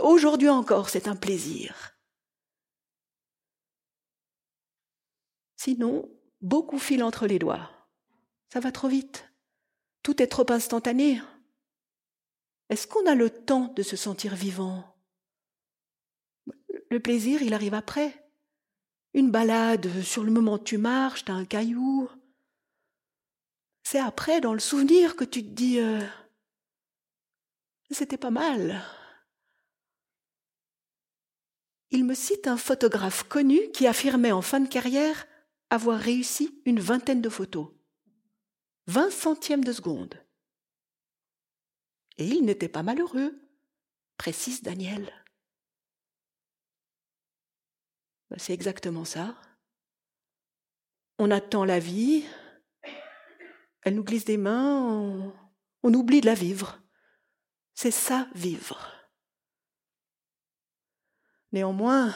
Aujourd'hui 0.00 0.48
encore, 0.48 0.88
c'est 0.88 1.08
un 1.08 1.16
plaisir. 1.16 1.96
Sinon, 5.56 6.10
beaucoup 6.40 6.78
filent 6.78 7.02
entre 7.02 7.26
les 7.26 7.38
doigts. 7.38 7.70
Ça 8.52 8.60
va 8.60 8.72
trop 8.72 8.88
vite. 8.88 9.30
Tout 10.02 10.22
est 10.22 10.26
trop 10.26 10.50
instantané. 10.50 11.20
Est-ce 12.70 12.86
qu'on 12.86 13.06
a 13.06 13.14
le 13.14 13.30
temps 13.30 13.68
de 13.68 13.82
se 13.82 13.96
sentir 13.96 14.34
vivant? 14.34 14.96
Le 16.90 17.00
plaisir, 17.00 17.42
il 17.42 17.54
arrive 17.54 17.74
après. 17.74 18.27
Une 19.14 19.30
balade, 19.30 20.02
sur 20.02 20.24
le 20.24 20.30
moment 20.30 20.58
tu 20.58 20.78
marches, 20.78 21.24
t'as 21.24 21.32
un 21.32 21.44
caillou. 21.44 22.08
C'est 23.82 24.00
après, 24.00 24.40
dans 24.40 24.52
le 24.52 24.60
souvenir, 24.60 25.16
que 25.16 25.24
tu 25.24 25.42
te 25.42 25.48
dis 25.48 25.80
euh, 25.80 26.04
C'était 27.90 28.18
pas 28.18 28.30
mal 28.30 28.84
il 31.90 32.04
me 32.04 32.14
cite 32.14 32.46
un 32.46 32.56
photographe 32.56 33.22
connu 33.24 33.70
qui 33.72 33.86
affirmait 33.86 34.32
en 34.32 34.42
fin 34.42 34.60
de 34.60 34.68
carrière 34.68 35.26
avoir 35.70 35.98
réussi 35.98 36.60
une 36.64 36.80
vingtaine 36.80 37.22
de 37.22 37.28
photos. 37.28 37.68
Vingt 38.86 39.10
centièmes 39.10 39.64
de 39.64 39.72
seconde. 39.72 40.14
Et 42.16 42.26
il 42.26 42.44
n'était 42.44 42.68
pas 42.68 42.82
malheureux, 42.82 43.38
précise 44.16 44.62
Daniel. 44.62 45.17
Ben, 48.30 48.38
c'est 48.38 48.52
exactement 48.52 49.04
ça. 49.04 49.34
On 51.18 51.30
attend 51.30 51.64
la 51.64 51.78
vie, 51.78 52.24
elle 53.82 53.94
nous 53.94 54.04
glisse 54.04 54.24
des 54.24 54.36
mains, 54.36 54.82
on, 54.82 55.32
on 55.82 55.94
oublie 55.94 56.20
de 56.20 56.26
la 56.26 56.34
vivre. 56.34 56.80
C'est 57.74 57.90
ça, 57.90 58.28
vivre. 58.34 58.92
Néanmoins, 61.52 62.14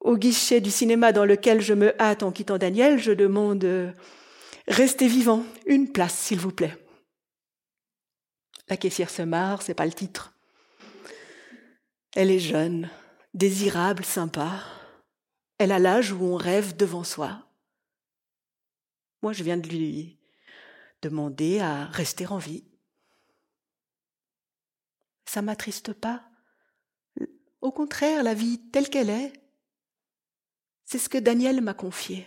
au 0.00 0.16
guichet 0.16 0.60
du 0.60 0.70
cinéma 0.70 1.12
dans 1.12 1.24
lequel 1.24 1.60
je 1.60 1.74
me 1.74 2.00
hâte 2.00 2.22
en 2.22 2.32
quittant 2.32 2.58
Daniel, 2.58 2.98
je 2.98 3.12
demande 3.12 3.64
euh, 3.64 3.92
Restez 4.68 5.08
vivant, 5.08 5.44
une 5.66 5.90
place, 5.90 6.14
s'il 6.14 6.38
vous 6.38 6.52
plaît. 6.52 6.76
La 8.68 8.76
caissière 8.76 9.10
se 9.10 9.22
marre, 9.22 9.62
c'est 9.62 9.74
pas 9.74 9.86
le 9.86 9.92
titre. 9.92 10.34
Elle 12.14 12.30
est 12.30 12.38
jeune, 12.38 12.88
désirable, 13.34 14.04
sympa. 14.04 14.62
Elle 15.58 15.72
a 15.72 15.78
l'âge 15.78 16.12
où 16.12 16.24
on 16.24 16.36
rêve 16.36 16.76
devant 16.76 17.04
soi. 17.04 17.48
Moi, 19.22 19.32
je 19.32 19.44
viens 19.44 19.56
de 19.56 19.68
lui 19.68 20.18
demander 21.02 21.60
à 21.60 21.86
rester 21.86 22.26
en 22.26 22.38
vie. 22.38 22.64
Ça 25.24 25.42
m'attriste 25.42 25.92
pas 25.92 26.24
au 27.62 27.70
contraire, 27.70 28.24
la 28.24 28.34
vie 28.34 28.58
telle 28.72 28.90
qu'elle 28.90 29.08
est, 29.08 29.32
c'est 30.84 30.98
ce 30.98 31.08
que 31.08 31.16
Daniel 31.16 31.60
m'a 31.60 31.74
confié. 31.74 32.26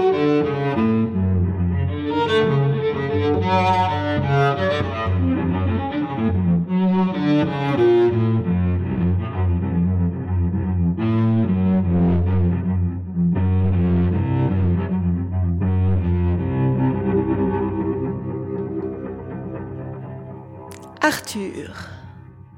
Arthur, 21.31 21.87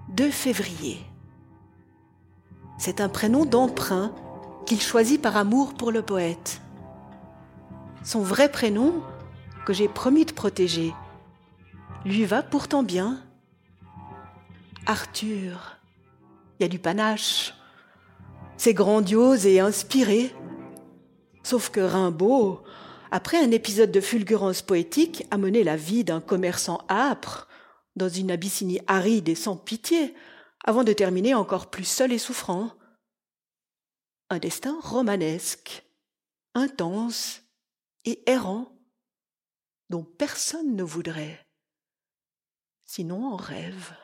2 0.10 0.32
février. 0.32 0.98
C'est 2.80 3.02
un 3.02 3.10
prénom 3.10 3.46
d'emprunt 3.46 4.16
qu'il 4.66 4.82
choisit 4.82 5.22
par 5.22 5.38
amour 5.38 5.76
pour 5.76 5.92
le 5.92 6.02
poète. 6.02 6.60
Son 8.04 8.22
vrai 8.22 8.52
prénom, 8.52 9.04
que 9.68 9.74
j'ai 9.74 9.88
promis 9.88 10.26
de 10.26 10.32
protéger, 10.32 10.92
lui 12.04 12.26
va 12.26 12.42
pourtant 12.42 12.82
bien. 12.82 13.22
Arthur, 14.88 15.78
il 16.58 16.64
y 16.64 16.66
a 16.66 16.68
du 16.68 16.80
panache. 16.80 17.54
C'est 18.58 18.74
grandiose 18.74 19.46
et 19.46 19.60
inspiré. 19.60 20.34
Sauf 21.44 21.70
que 21.70 21.80
Rimbaud, 21.80 22.64
après 23.12 23.38
un 23.38 23.52
épisode 23.52 23.92
de 23.92 24.02
fulgurance 24.02 24.64
poétique, 24.64 25.28
a 25.30 25.38
mené 25.38 25.64
la 25.64 25.76
vie 25.76 26.04
d'un 26.04 26.22
commerçant 26.22 26.82
âpre 26.90 27.48
dans 27.96 28.10
une 28.10 28.32
Abyssinie 28.32 28.82
aride 28.88 29.30
et 29.30 29.36
sans 29.36 29.58
pitié, 29.58 30.16
avant 30.64 30.84
de 30.84 30.94
terminer 30.94 31.34
encore 31.34 31.70
plus 31.70 31.86
seul 31.86 32.12
et 32.12 32.18
souffrant. 32.18 32.72
Un 34.30 34.40
destin 34.40 34.80
romanesque, 34.82 35.86
intense 36.54 37.42
et 38.06 38.24
errant, 38.30 38.72
dont 39.90 40.04
personne 40.04 40.76
ne 40.76 40.84
voudrait, 40.84 41.46
sinon 42.86 43.26
en 43.26 43.36
rêve. 43.36 43.96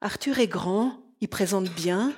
Arthur 0.00 0.38
est 0.38 0.48
grand, 0.48 1.02
il 1.20 1.28
présente 1.28 1.68
bien, 1.70 2.14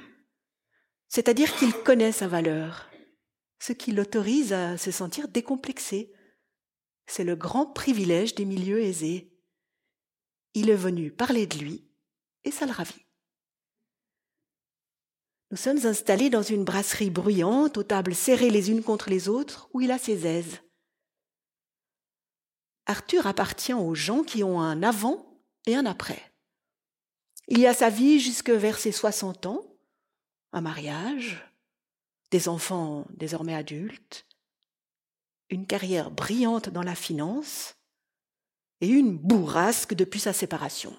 c'est-à-dire 1.09 1.55
qu'il 1.57 1.73
connaît 1.73 2.13
sa 2.13 2.29
valeur, 2.29 2.91
ce 3.59 3.73
qui 3.73 3.93
l'autorise 3.93 4.53
à 4.53 4.77
se 4.77 4.91
sentir 4.91 5.29
décomplexé. 5.29 6.13
C'est 7.07 7.25
le 7.25 7.37
grand 7.37 7.67
privilège 7.67 8.35
des 8.35 8.45
milieux 8.45 8.83
aisés. 8.83 9.33
Il 10.55 10.71
est 10.71 10.77
venu 10.77 11.11
parler 11.11 11.47
de 11.47 11.59
lui, 11.59 11.85
et 12.45 12.51
ça 12.51 12.67
le 12.67 12.73
ravit. 12.73 13.07
Nous 15.51 15.57
sommes 15.57 15.87
installés 15.87 16.31
dans 16.31 16.43
une 16.43 16.65
brasserie 16.65 17.11
bruyante, 17.11 17.79
aux 17.79 17.85
tables 17.85 18.15
serrées 18.15 18.51
les 18.51 18.71
unes 18.71 18.83
contre 18.83 19.11
les 19.11 19.29
autres, 19.29 19.69
où 19.73 19.81
il 19.81 19.93
a 19.93 19.99
ses 19.99 20.27
aises. 20.27 20.61
Arthur 22.87 23.27
appartient 23.27 23.75
aux 23.75 23.95
gens 23.95 24.23
qui 24.23 24.43
ont 24.43 24.61
un 24.61 24.83
avant 24.83 25.41
et 25.67 25.77
un 25.77 25.87
après. 25.87 26.33
Il 27.49 27.59
y 27.59 27.67
a 27.67 27.75
sa 27.75 27.91
vie 27.91 28.19
jusque 28.19 28.51
vers 28.51 28.79
ses 28.79 28.93
60 28.93 29.47
ans, 29.47 29.65
un 30.53 30.61
mariage, 30.61 31.45
des 32.31 32.49
enfants 32.49 33.07
désormais 33.11 33.55
adultes, 33.55 34.26
une 35.51 35.67
carrière 35.67 36.11
brillante 36.11 36.69
dans 36.69 36.83
la 36.83 36.95
finance, 36.95 37.77
et 38.81 38.89
une 38.89 39.17
bourrasque 39.17 39.95
depuis 39.95 40.21
sa 40.21 40.33
séparation. 40.33 40.99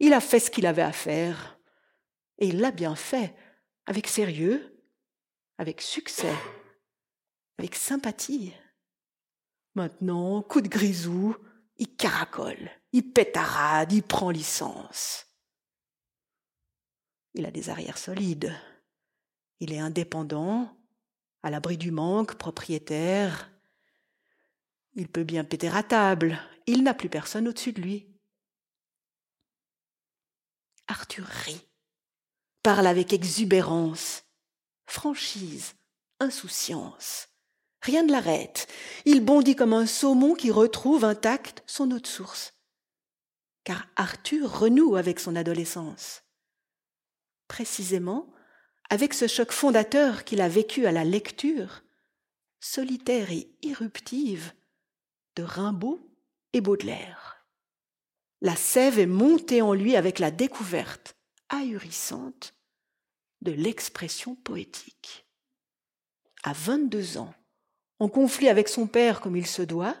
Il 0.00 0.12
a 0.12 0.20
fait 0.20 0.40
ce 0.40 0.50
qu'il 0.50 0.66
avait 0.66 0.82
à 0.82 0.92
faire, 0.92 1.58
et 2.38 2.48
il 2.48 2.60
l'a 2.60 2.72
bien 2.72 2.96
fait, 2.96 3.34
avec 3.86 4.08
sérieux, 4.08 4.82
avec 5.58 5.80
succès, 5.80 6.34
avec 7.58 7.74
sympathie. 7.76 8.52
Maintenant, 9.74 10.42
coup 10.42 10.60
de 10.60 10.68
grisou, 10.68 11.36
il 11.76 11.94
caracole, 11.96 12.70
il 12.92 13.12
pétarade, 13.12 13.92
il 13.92 14.02
prend 14.02 14.30
licence. 14.30 15.26
Il 17.34 17.46
a 17.46 17.50
des 17.50 17.68
arrières 17.68 17.98
solides. 17.98 18.54
Il 19.60 19.72
est 19.72 19.78
indépendant, 19.78 20.76
à 21.44 21.50
l'abri 21.50 21.76
du 21.76 21.90
manque, 21.90 22.36
propriétaire. 22.36 23.50
Il 24.94 25.08
peut 25.08 25.24
bien 25.24 25.44
péter 25.44 25.68
à 25.68 25.82
table, 25.82 26.40
il 26.66 26.82
n'a 26.82 26.94
plus 26.94 27.10
personne 27.10 27.46
au-dessus 27.46 27.72
de 27.72 27.82
lui. 27.82 28.08
Arthur 30.88 31.26
rit, 31.26 31.60
parle 32.62 32.86
avec 32.86 33.12
exubérance, 33.12 34.24
franchise, 34.86 35.74
insouciance. 36.18 37.28
Rien 37.82 38.04
ne 38.04 38.12
l'arrête. 38.12 38.66
Il 39.04 39.22
bondit 39.22 39.54
comme 39.54 39.74
un 39.74 39.86
saumon 39.86 40.34
qui 40.34 40.50
retrouve 40.50 41.04
intact 41.04 41.62
son 41.66 41.90
eau 41.90 42.00
de 42.00 42.06
source. 42.06 42.54
Car 43.64 43.86
Arthur 43.96 44.60
renoue 44.60 44.96
avec 44.96 45.20
son 45.20 45.36
adolescence. 45.36 46.22
Précisément, 47.48 48.33
avec 48.90 49.14
ce 49.14 49.26
choc 49.26 49.52
fondateur 49.52 50.24
qu'il 50.24 50.40
a 50.40 50.48
vécu 50.48 50.86
à 50.86 50.92
la 50.92 51.04
lecture, 51.04 51.82
solitaire 52.60 53.30
et 53.30 53.48
irruptive, 53.62 54.52
de 55.36 55.42
Rimbaud 55.42 56.00
et 56.52 56.60
Baudelaire. 56.60 57.44
La 58.40 58.56
sève 58.56 58.98
est 58.98 59.06
montée 59.06 59.62
en 59.62 59.72
lui 59.72 59.96
avec 59.96 60.18
la 60.18 60.30
découverte 60.30 61.16
ahurissante 61.48 62.54
de 63.40 63.52
l'expression 63.52 64.34
poétique. 64.34 65.26
À 66.42 66.52
22 66.52 67.18
ans, 67.18 67.34
en 67.98 68.08
conflit 68.08 68.48
avec 68.48 68.68
son 68.68 68.86
père 68.86 69.20
comme 69.20 69.36
il 69.36 69.46
se 69.46 69.62
doit, 69.62 69.96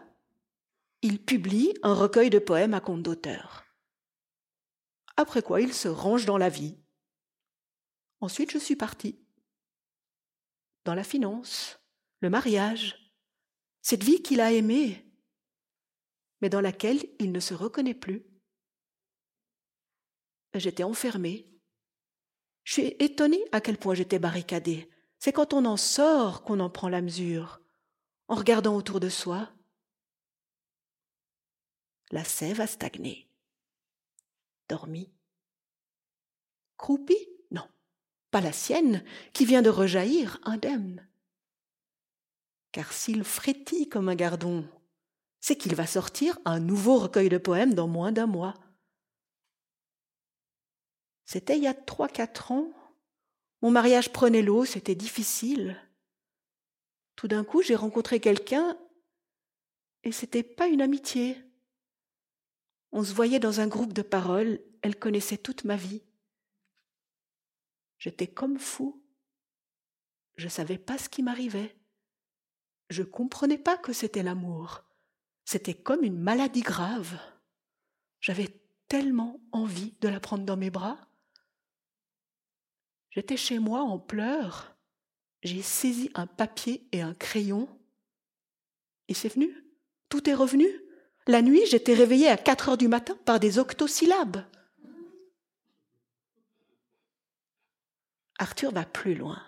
il 1.02 1.22
publie 1.22 1.74
un 1.82 1.94
recueil 1.94 2.30
de 2.30 2.38
poèmes 2.38 2.74
à 2.74 2.80
compte 2.80 3.02
d'auteur. 3.02 3.64
Après 5.16 5.42
quoi 5.42 5.60
il 5.60 5.72
se 5.72 5.88
range 5.88 6.24
dans 6.24 6.38
la 6.38 6.48
vie. 6.48 6.76
Ensuite 8.24 8.52
je 8.52 8.58
suis 8.58 8.74
parti. 8.74 9.18
Dans 10.86 10.94
la 10.94 11.04
finance, 11.04 11.78
le 12.20 12.30
mariage, 12.30 13.12
cette 13.82 14.02
vie 14.02 14.22
qu'il 14.22 14.40
a 14.40 14.50
aimée, 14.50 15.06
mais 16.40 16.48
dans 16.48 16.62
laquelle 16.62 17.04
il 17.18 17.32
ne 17.32 17.40
se 17.40 17.52
reconnaît 17.52 17.92
plus. 17.92 18.24
J'étais 20.54 20.84
enfermée. 20.84 21.50
Je 22.62 22.72
suis 22.72 22.96
étonnée 22.98 23.44
à 23.52 23.60
quel 23.60 23.76
point 23.76 23.92
j'étais 23.92 24.18
barricadée. 24.18 24.88
C'est 25.18 25.32
quand 25.34 25.52
on 25.52 25.66
en 25.66 25.76
sort 25.76 26.44
qu'on 26.44 26.60
en 26.60 26.70
prend 26.70 26.88
la 26.88 27.02
mesure, 27.02 27.60
en 28.28 28.36
regardant 28.36 28.74
autour 28.74 29.00
de 29.00 29.10
soi. 29.10 29.52
La 32.10 32.24
sève 32.24 32.62
a 32.62 32.66
stagné. 32.66 33.28
Dormi. 34.70 35.12
Croupie 36.78 37.28
Non, 37.28 37.33
pas 38.34 38.40
la 38.40 38.52
sienne, 38.52 39.04
qui 39.32 39.44
vient 39.44 39.62
de 39.62 39.70
rejaillir 39.70 40.40
indemne. 40.42 41.06
Car 42.72 42.92
s'il 42.92 43.22
frétille 43.22 43.88
comme 43.88 44.08
un 44.08 44.16
gardon, 44.16 44.68
c'est 45.38 45.54
qu'il 45.54 45.76
va 45.76 45.86
sortir 45.86 46.36
un 46.44 46.58
nouveau 46.58 46.98
recueil 46.98 47.28
de 47.28 47.38
poèmes 47.38 47.74
dans 47.74 47.86
moins 47.86 48.10
d'un 48.10 48.26
mois. 48.26 48.54
C'était 51.24 51.56
il 51.56 51.62
y 51.62 51.68
a 51.68 51.74
trois, 51.74 52.08
quatre 52.08 52.50
ans. 52.50 52.72
Mon 53.62 53.70
mariage 53.70 54.12
prenait 54.12 54.42
l'eau, 54.42 54.64
c'était 54.64 54.96
difficile. 54.96 55.80
Tout 57.14 57.28
d'un 57.28 57.44
coup, 57.44 57.62
j'ai 57.62 57.76
rencontré 57.76 58.18
quelqu'un 58.18 58.76
et 60.02 60.10
c'était 60.10 60.42
pas 60.42 60.66
une 60.66 60.82
amitié. 60.82 61.38
On 62.90 63.04
se 63.04 63.14
voyait 63.14 63.38
dans 63.38 63.60
un 63.60 63.68
groupe 63.68 63.92
de 63.92 64.02
paroles, 64.02 64.58
elle 64.82 64.98
connaissait 64.98 65.38
toute 65.38 65.62
ma 65.62 65.76
vie. 65.76 66.02
J'étais 68.04 68.26
comme 68.26 68.58
fou. 68.58 69.02
Je 70.36 70.46
savais 70.48 70.76
pas 70.76 70.98
ce 70.98 71.08
qui 71.08 71.22
m'arrivait. 71.22 71.74
Je 72.90 73.02
comprenais 73.02 73.56
pas 73.56 73.78
que 73.78 73.94
c'était 73.94 74.22
l'amour. 74.22 74.84
C'était 75.46 75.72
comme 75.72 76.04
une 76.04 76.18
maladie 76.18 76.60
grave. 76.60 77.18
J'avais 78.20 78.60
tellement 78.88 79.40
envie 79.52 79.94
de 80.02 80.08
la 80.08 80.20
prendre 80.20 80.44
dans 80.44 80.58
mes 80.58 80.68
bras. 80.68 80.98
J'étais 83.08 83.38
chez 83.38 83.58
moi 83.58 83.80
en 83.80 83.98
pleurs. 83.98 84.76
J'ai 85.42 85.62
saisi 85.62 86.10
un 86.14 86.26
papier 86.26 86.86
et 86.92 87.00
un 87.00 87.14
crayon. 87.14 87.70
Et 89.08 89.14
c'est 89.14 89.32
venu. 89.32 89.64
Tout 90.10 90.28
est 90.28 90.34
revenu. 90.34 90.68
La 91.26 91.40
nuit, 91.40 91.64
j'étais 91.70 91.94
réveillée 91.94 92.28
à 92.28 92.36
quatre 92.36 92.68
heures 92.68 92.76
du 92.76 92.86
matin 92.86 93.16
par 93.24 93.40
des 93.40 93.58
octosyllabes. 93.58 94.44
Arthur 98.38 98.72
va 98.72 98.84
plus 98.84 99.14
loin. 99.14 99.42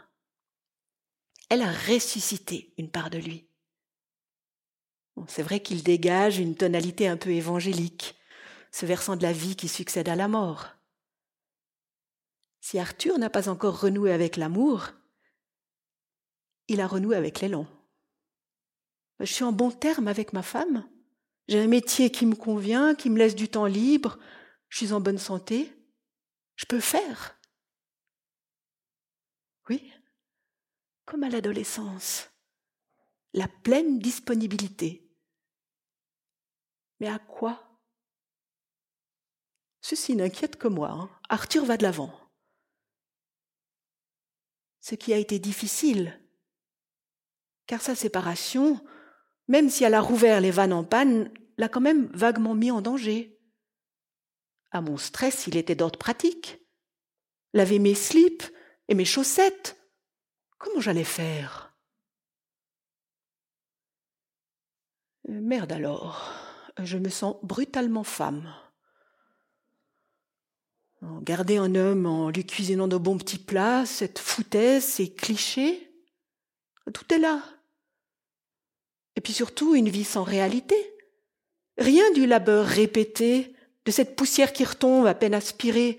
Elle 1.48 1.62
a 1.62 1.72
ressuscité 1.72 2.74
une 2.78 2.90
part 2.90 3.10
de 3.10 3.18
lui 3.18 3.48
c'est 5.26 5.42
vrai 5.42 5.60
qu'il 5.60 5.82
dégage 5.82 6.38
une 6.38 6.56
tonalité 6.56 7.08
un 7.08 7.16
peu 7.16 7.30
évangélique, 7.30 8.16
ce 8.70 8.84
versant 8.84 9.16
de 9.16 9.22
la 9.22 9.32
vie 9.32 9.56
qui 9.56 9.68
succède 9.68 10.08
à 10.08 10.16
la 10.16 10.28
mort. 10.28 10.68
Si 12.60 12.78
Arthur 12.78 13.18
n'a 13.18 13.30
pas 13.30 13.48
encore 13.48 13.80
renoué 13.80 14.12
avec 14.12 14.36
l'amour, 14.36 14.88
il 16.68 16.80
a 16.80 16.86
renoué 16.86 17.16
avec 17.16 17.40
l'élan. 17.40 17.66
Je 19.20 19.32
suis 19.32 19.44
en 19.44 19.52
bon 19.52 19.70
terme 19.70 20.08
avec 20.08 20.32
ma 20.32 20.42
femme. 20.42 20.86
J'ai 21.48 21.60
un 21.60 21.68
métier 21.68 22.10
qui 22.10 22.26
me 22.26 22.34
convient, 22.34 22.94
qui 22.94 23.08
me 23.08 23.18
laisse 23.18 23.36
du 23.36 23.48
temps 23.48 23.66
libre. 23.66 24.18
Je 24.68 24.78
suis 24.78 24.92
en 24.92 25.00
bonne 25.00 25.18
santé. 25.18 25.72
Je 26.56 26.66
peux 26.66 26.80
faire. 26.80 27.35
Oui, 29.68 29.92
comme 31.04 31.24
à 31.24 31.28
l'adolescence. 31.28 32.30
La 33.34 33.48
pleine 33.48 33.98
disponibilité 33.98 35.06
mais 37.00 37.08
à 37.08 37.18
quoi? 37.18 37.62
Ceci 39.80 40.16
n'inquiète 40.16 40.56
que 40.56 40.68
moi. 40.68 40.90
Hein. 40.90 41.10
Arthur 41.28 41.64
va 41.64 41.76
de 41.76 41.82
l'avant. 41.82 42.12
Ce 44.80 44.94
qui 44.94 45.12
a 45.12 45.18
été 45.18 45.38
difficile, 45.38 46.20
car 47.66 47.82
sa 47.82 47.94
séparation, 47.94 48.80
même 49.48 49.68
si 49.68 49.84
elle 49.84 49.94
a 49.94 50.00
rouvert 50.00 50.40
les 50.40 50.50
vannes 50.50 50.72
en 50.72 50.84
panne, 50.84 51.32
l'a 51.56 51.68
quand 51.68 51.80
même 51.80 52.06
vaguement 52.14 52.54
mis 52.54 52.70
en 52.70 52.80
danger. 52.80 53.40
À 54.70 54.80
mon 54.80 54.96
stress, 54.96 55.46
il 55.46 55.56
était 55.56 55.74
d'ordre 55.74 55.98
pratique. 55.98 56.60
Laver 57.52 57.78
mes 57.78 57.94
slips 57.94 58.52
et 58.88 58.94
mes 58.94 59.04
chaussettes. 59.04 59.76
Comment 60.58 60.80
j'allais 60.80 61.04
faire? 61.04 61.74
Euh, 65.28 65.40
Merde 65.40 65.72
alors, 65.72 66.32
je 66.78 66.98
me 66.98 67.08
sens 67.08 67.36
brutalement 67.42 68.04
femme. 68.04 68.54
Garder 71.22 71.58
un 71.58 71.74
homme 71.74 72.06
en 72.06 72.30
lui 72.30 72.44
cuisinant 72.44 72.88
de 72.88 72.96
bons 72.96 73.18
petits 73.18 73.38
plats, 73.38 73.86
cette 73.86 74.18
foutaise, 74.18 74.82
ces 74.82 75.12
clichés, 75.12 75.92
tout 76.92 77.12
est 77.12 77.18
là. 77.18 77.42
Et 79.14 79.20
puis 79.20 79.32
surtout 79.32 79.74
une 79.74 79.88
vie 79.88 80.04
sans 80.04 80.24
réalité. 80.24 80.76
Rien 81.78 82.10
du 82.12 82.26
labeur 82.26 82.66
répété, 82.66 83.54
de 83.84 83.90
cette 83.90 84.16
poussière 84.16 84.52
qui 84.52 84.64
retombe 84.64 85.06
à 85.06 85.14
peine 85.14 85.34
aspirée, 85.34 85.98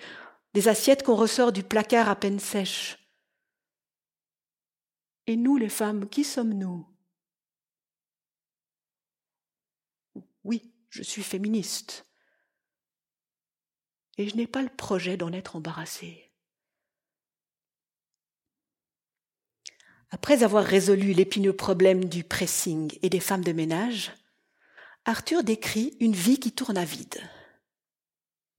des 0.54 0.68
assiettes 0.68 1.04
qu'on 1.04 1.16
ressort 1.16 1.52
du 1.52 1.64
placard 1.64 2.10
à 2.10 2.16
peine 2.16 2.40
sèches. 2.40 2.98
Et 5.28 5.36
nous, 5.36 5.58
les 5.58 5.70
femmes, 5.70 6.10
qui 6.10 6.24
sommes-nous? 6.24 6.88
Oui, 10.44 10.74
je 10.90 11.04
suis 11.04 11.24
féministe. 11.24 12.06
Et 14.18 14.30
je 14.30 14.36
n'ai 14.36 14.48
pas 14.48 14.62
le 14.62 14.70
projet 14.70 15.18
d'en 15.18 15.34
être 15.34 15.56
embarrassée. 15.56 16.32
Après 20.10 20.44
avoir 20.44 20.64
résolu 20.64 21.12
l'épineux 21.12 21.56
problème 21.56 22.06
du 22.06 22.24
pressing 22.24 22.98
et 23.02 23.10
des 23.10 23.20
femmes 23.20 23.44
de 23.44 23.52
ménage, 23.52 24.14
Arthur 25.04 25.44
décrit 25.44 25.98
une 26.00 26.16
vie 26.16 26.40
qui 26.40 26.54
tourne 26.54 26.78
à 26.78 26.86
vide. 26.86 27.22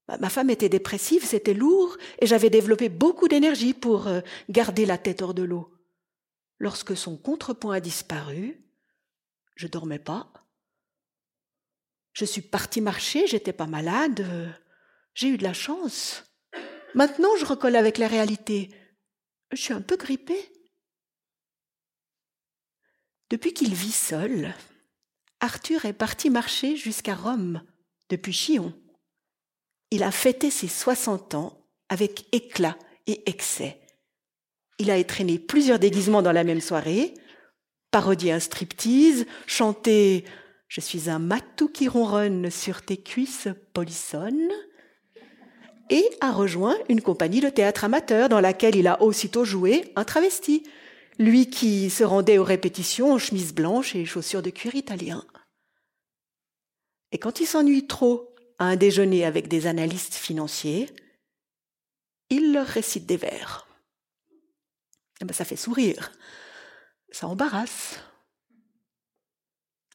Ma 0.08 0.30
femme 0.30 0.48
était 0.48 0.70
dépressive, 0.70 1.24
c'était 1.24 1.52
lourd, 1.52 1.98
et 2.18 2.26
j'avais 2.26 2.48
développé 2.48 2.88
beaucoup 2.88 3.28
d'énergie 3.28 3.74
pour 3.74 4.06
euh, 4.06 4.20
garder 4.48 4.86
la 4.86 4.96
tête 4.96 5.20
hors 5.20 5.34
de 5.34 5.42
l'eau. 5.42 5.70
Lorsque 6.58 6.96
son 6.96 7.18
contrepoint 7.18 7.74
a 7.74 7.80
disparu, 7.80 8.58
je 9.54 9.66
dormais 9.66 9.98
pas. 9.98 10.32
Je 12.14 12.24
suis 12.24 12.40
partie 12.40 12.80
marcher, 12.80 13.26
j'étais 13.26 13.52
pas 13.52 13.66
malade, 13.66 14.26
j'ai 15.14 15.28
eu 15.28 15.36
de 15.36 15.44
la 15.44 15.52
chance. 15.52 16.24
Maintenant, 16.94 17.36
je 17.36 17.44
recolle 17.44 17.76
avec 17.76 17.98
la 17.98 18.08
réalité. 18.08 18.70
Je 19.52 19.60
suis 19.60 19.74
un 19.74 19.82
peu 19.82 19.96
grippée. 19.96 20.50
Depuis 23.30 23.52
qu'il 23.52 23.74
vit 23.74 23.92
seul, 23.92 24.54
Arthur 25.40 25.84
est 25.84 25.92
parti 25.92 26.30
marcher 26.30 26.76
jusqu'à 26.76 27.14
Rome, 27.14 27.62
depuis 28.08 28.32
Chillon. 28.32 28.74
Il 29.90 30.02
a 30.02 30.10
fêté 30.10 30.50
ses 30.50 30.68
soixante 30.68 31.34
ans 31.34 31.64
avec 31.88 32.26
éclat 32.32 32.76
et 33.06 33.28
excès. 33.28 33.80
Il 34.78 34.90
a 34.90 34.96
étraîné 34.96 35.38
plusieurs 35.38 35.78
déguisements 35.78 36.22
dans 36.22 36.32
la 36.32 36.44
même 36.44 36.60
soirée, 36.60 37.14
parodié 37.90 38.32
un 38.32 38.40
striptease, 38.40 39.26
chanté 39.46 40.24
Je 40.68 40.80
suis 40.80 41.08
un 41.08 41.18
matou 41.18 41.68
qui 41.68 41.88
ronronne 41.88 42.50
sur 42.50 42.82
tes 42.82 42.98
cuisses 42.98 43.48
polissonnes, 43.72 44.52
et 45.90 46.04
a 46.20 46.32
rejoint 46.32 46.76
une 46.88 47.00
compagnie 47.00 47.40
de 47.40 47.48
théâtre 47.48 47.84
amateur 47.84 48.28
dans 48.28 48.40
laquelle 48.40 48.76
il 48.76 48.86
a 48.86 49.02
aussitôt 49.02 49.44
joué 49.44 49.92
un 49.96 50.04
travesti, 50.04 50.64
lui 51.18 51.48
qui 51.48 51.90
se 51.90 52.04
rendait 52.04 52.38
aux 52.38 52.44
répétitions 52.44 53.12
en 53.12 53.18
chemise 53.18 53.54
blanche 53.54 53.94
et 53.94 54.04
chaussures 54.04 54.42
de 54.42 54.50
cuir 54.50 54.74
italien. 54.74 55.24
Et 57.10 57.18
quand 57.18 57.40
il 57.40 57.46
s'ennuie 57.46 57.86
trop 57.86 58.27
à 58.58 58.66
un 58.66 58.76
déjeuner 58.76 59.24
avec 59.24 59.48
des 59.48 59.66
analystes 59.66 60.14
financiers, 60.14 60.90
il 62.30 62.52
leur 62.52 62.66
récite 62.66 63.06
des 63.06 63.16
vers. 63.16 63.66
Eh 65.20 65.24
ben, 65.24 65.32
ça 65.32 65.44
fait 65.44 65.56
sourire, 65.56 66.12
ça 67.10 67.26
embarrasse. 67.26 68.00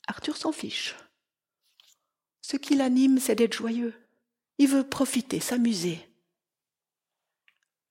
Arthur 0.08 0.36
s'en 0.36 0.52
fiche. 0.52 0.96
Ce 2.42 2.58
qui 2.58 2.76
l'anime, 2.76 3.20
c'est 3.20 3.36
d'être 3.36 3.54
joyeux. 3.54 3.94
Il 4.58 4.68
veut 4.68 4.88
profiter, 4.88 5.40
s'amuser. 5.40 6.00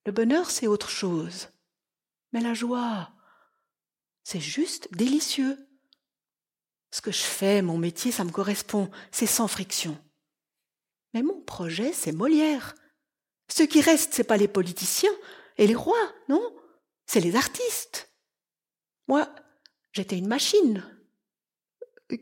Le 0.04 0.12
bonheur, 0.12 0.50
c'est 0.50 0.66
autre 0.66 0.90
chose. 0.90 1.48
Mais 2.32 2.40
la 2.40 2.54
joie, 2.54 3.12
c'est 4.24 4.40
juste 4.40 4.92
délicieux. 4.92 5.58
Ce 6.90 7.00
que 7.00 7.12
je 7.12 7.22
fais, 7.22 7.62
mon 7.62 7.78
métier, 7.78 8.12
ça 8.12 8.24
me 8.24 8.30
correspond, 8.30 8.90
c'est 9.11 9.26
sans 9.26 9.48
friction. 9.48 9.98
Mais 11.14 11.22
mon 11.22 11.40
projet, 11.40 11.92
c'est 11.92 12.12
Molière. 12.12 12.75
Ce 13.48 13.62
qui 13.62 13.81
reste, 13.81 14.14
c'est 14.14 14.25
pas 14.25 14.37
les 14.37 14.48
politiciens 14.48 15.12
et 15.59 15.66
les 15.66 15.75
rois, 15.75 16.12
non, 16.29 16.42
c'est 17.07 17.20
les 17.20 17.37
artistes. 17.37 18.11
Moi, 19.09 19.29
j'étais 19.92 20.18
une 20.18 20.29
machine 20.29 20.83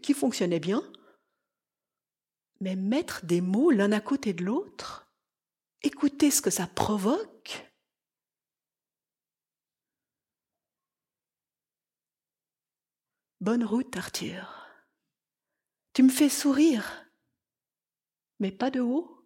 qui 0.03 0.15
fonctionnait 0.15 0.61
bien. 0.61 0.83
Mais 2.61 2.77
mettre 2.77 3.25
des 3.25 3.41
mots 3.41 3.71
l'un 3.71 3.93
à 3.93 4.01
côté 4.01 4.33
de 4.33 4.45
l'autre, 4.45 5.07
écouter 5.83 6.31
ce 6.31 6.43
que 6.43 6.51
ça 6.51 6.67
provoque, 6.67 7.71
Bonne 13.41 13.65
route, 13.65 13.97
Arthur. 13.97 14.69
Tu 15.95 16.03
me 16.03 16.11
fais 16.11 16.29
sourire, 16.29 17.10
mais 18.41 18.51
pas 18.51 18.71
de 18.71 18.81
haut. 18.81 19.25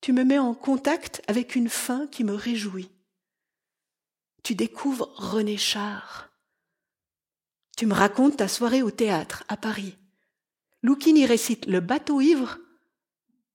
Tu 0.00 0.12
me 0.12 0.24
mets 0.24 0.38
en 0.38 0.54
contact 0.54 1.22
avec 1.26 1.54
une 1.54 1.68
fin 1.68 2.06
qui 2.06 2.24
me 2.24 2.34
réjouit. 2.34 2.90
Tu 4.42 4.54
découvres 4.54 5.12
René 5.16 5.56
Char. 5.56 6.30
Tu 7.76 7.86
me 7.86 7.94
racontes 7.94 8.38
ta 8.38 8.48
soirée 8.48 8.82
au 8.82 8.90
théâtre 8.90 9.44
à 9.48 9.56
Paris. 9.56 9.96
Loukini 10.82 11.26
récite 11.26 11.66
Le 11.66 11.80
bateau 11.80 12.20
ivre 12.20 12.58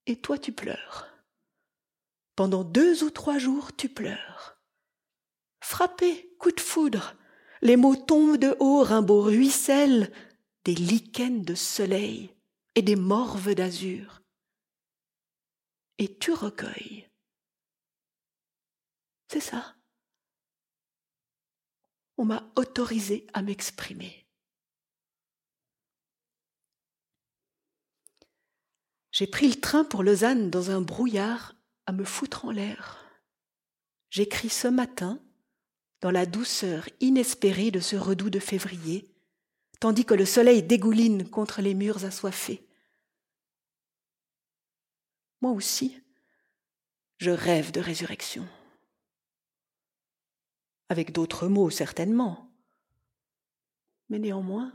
et 0.05 0.15
toi 0.15 0.37
tu 0.37 0.51
pleures. 0.51 1.07
Pendant 2.35 2.63
deux 2.63 3.03
ou 3.03 3.09
trois 3.09 3.39
jours 3.39 3.75
tu 3.75 3.89
pleures. 3.89 4.57
Frappé, 5.61 6.35
coup 6.39 6.51
de 6.51 6.59
foudre, 6.59 7.15
les 7.61 7.77
mots 7.77 7.95
tombent 7.95 8.37
de 8.37 8.55
haut, 8.59 8.83
Rimbaud 8.83 9.21
ruisselle, 9.21 10.11
des 10.63 10.75
lichens 10.75 11.43
de 11.43 11.55
soleil 11.55 12.29
et 12.75 12.83
des 12.83 12.95
morves 12.95 13.55
d'azur. 13.55 14.21
Et 15.97 16.17
tu 16.17 16.31
recueilles. 16.31 17.09
C'est 19.27 19.39
ça. 19.39 19.75
On 22.17 22.25
m'a 22.25 22.51
autorisé 22.55 23.27
à 23.33 23.41
m'exprimer. 23.41 24.25
J'ai 29.11 29.27
pris 29.27 29.47
le 29.47 29.59
train 29.59 29.85
pour 29.85 30.03
Lausanne 30.03 30.49
dans 30.49 30.71
un 30.71 30.81
brouillard 30.81 31.55
à 31.85 31.93
me 31.93 32.03
foutre 32.03 32.45
en 32.45 32.51
l'air. 32.51 33.05
J'écris 34.09 34.49
ce 34.49 34.67
matin 34.67 35.21
dans 36.01 36.11
la 36.11 36.25
douceur 36.25 36.87
inespérée 36.99 37.71
de 37.71 37.79
ce 37.79 37.95
redout 37.95 38.29
de 38.29 38.39
février, 38.39 39.15
tandis 39.79 40.05
que 40.05 40.13
le 40.13 40.25
soleil 40.25 40.63
dégouline 40.63 41.29
contre 41.29 41.61
les 41.61 41.73
murs 41.73 42.05
assoiffés. 42.05 42.64
Moi 45.41 45.51
aussi, 45.51 46.01
je 47.17 47.31
rêve 47.31 47.71
de 47.71 47.79
résurrection. 47.79 48.47
Avec 50.89 51.11
d'autres 51.11 51.47
mots, 51.47 51.69
certainement. 51.69 52.51
Mais 54.09 54.19
néanmoins, 54.19 54.71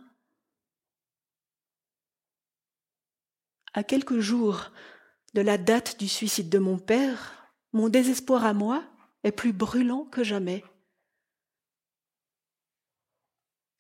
à 3.73 3.85
quelques 3.85 4.19
jours 4.19 4.73
de 5.35 5.41
la 5.41 5.59
date 5.59 5.99
du 6.01 6.09
suicide 6.09 6.49
de 6.49 6.59
mon 6.59 6.79
père, 6.79 7.53
mon 7.73 7.89
désespoir 7.89 8.45
à 8.45 8.53
moi 8.53 8.85
est 9.23 9.33
plus 9.33 9.53
brûlant 9.53 10.05
que 10.07 10.25
jamais 10.25 10.65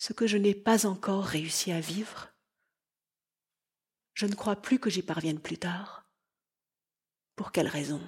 ce 0.01 0.15
que 0.15 0.27
je 0.27 0.39
n'ai 0.39 0.55
pas 0.55 0.87
encore 0.87 1.25
réussi 1.25 1.73
à 1.73 1.81
vivre, 1.81 2.31
je 4.15 4.25
ne 4.25 4.35
crois 4.35 4.57
plus 4.57 4.79
que 4.79 4.89
j'y 4.89 5.03
parvienne 5.03 5.39
plus 5.39 5.59
tard. 5.59 6.10
Pour 7.41 7.53
quelle 7.53 7.69
raison? 7.69 8.03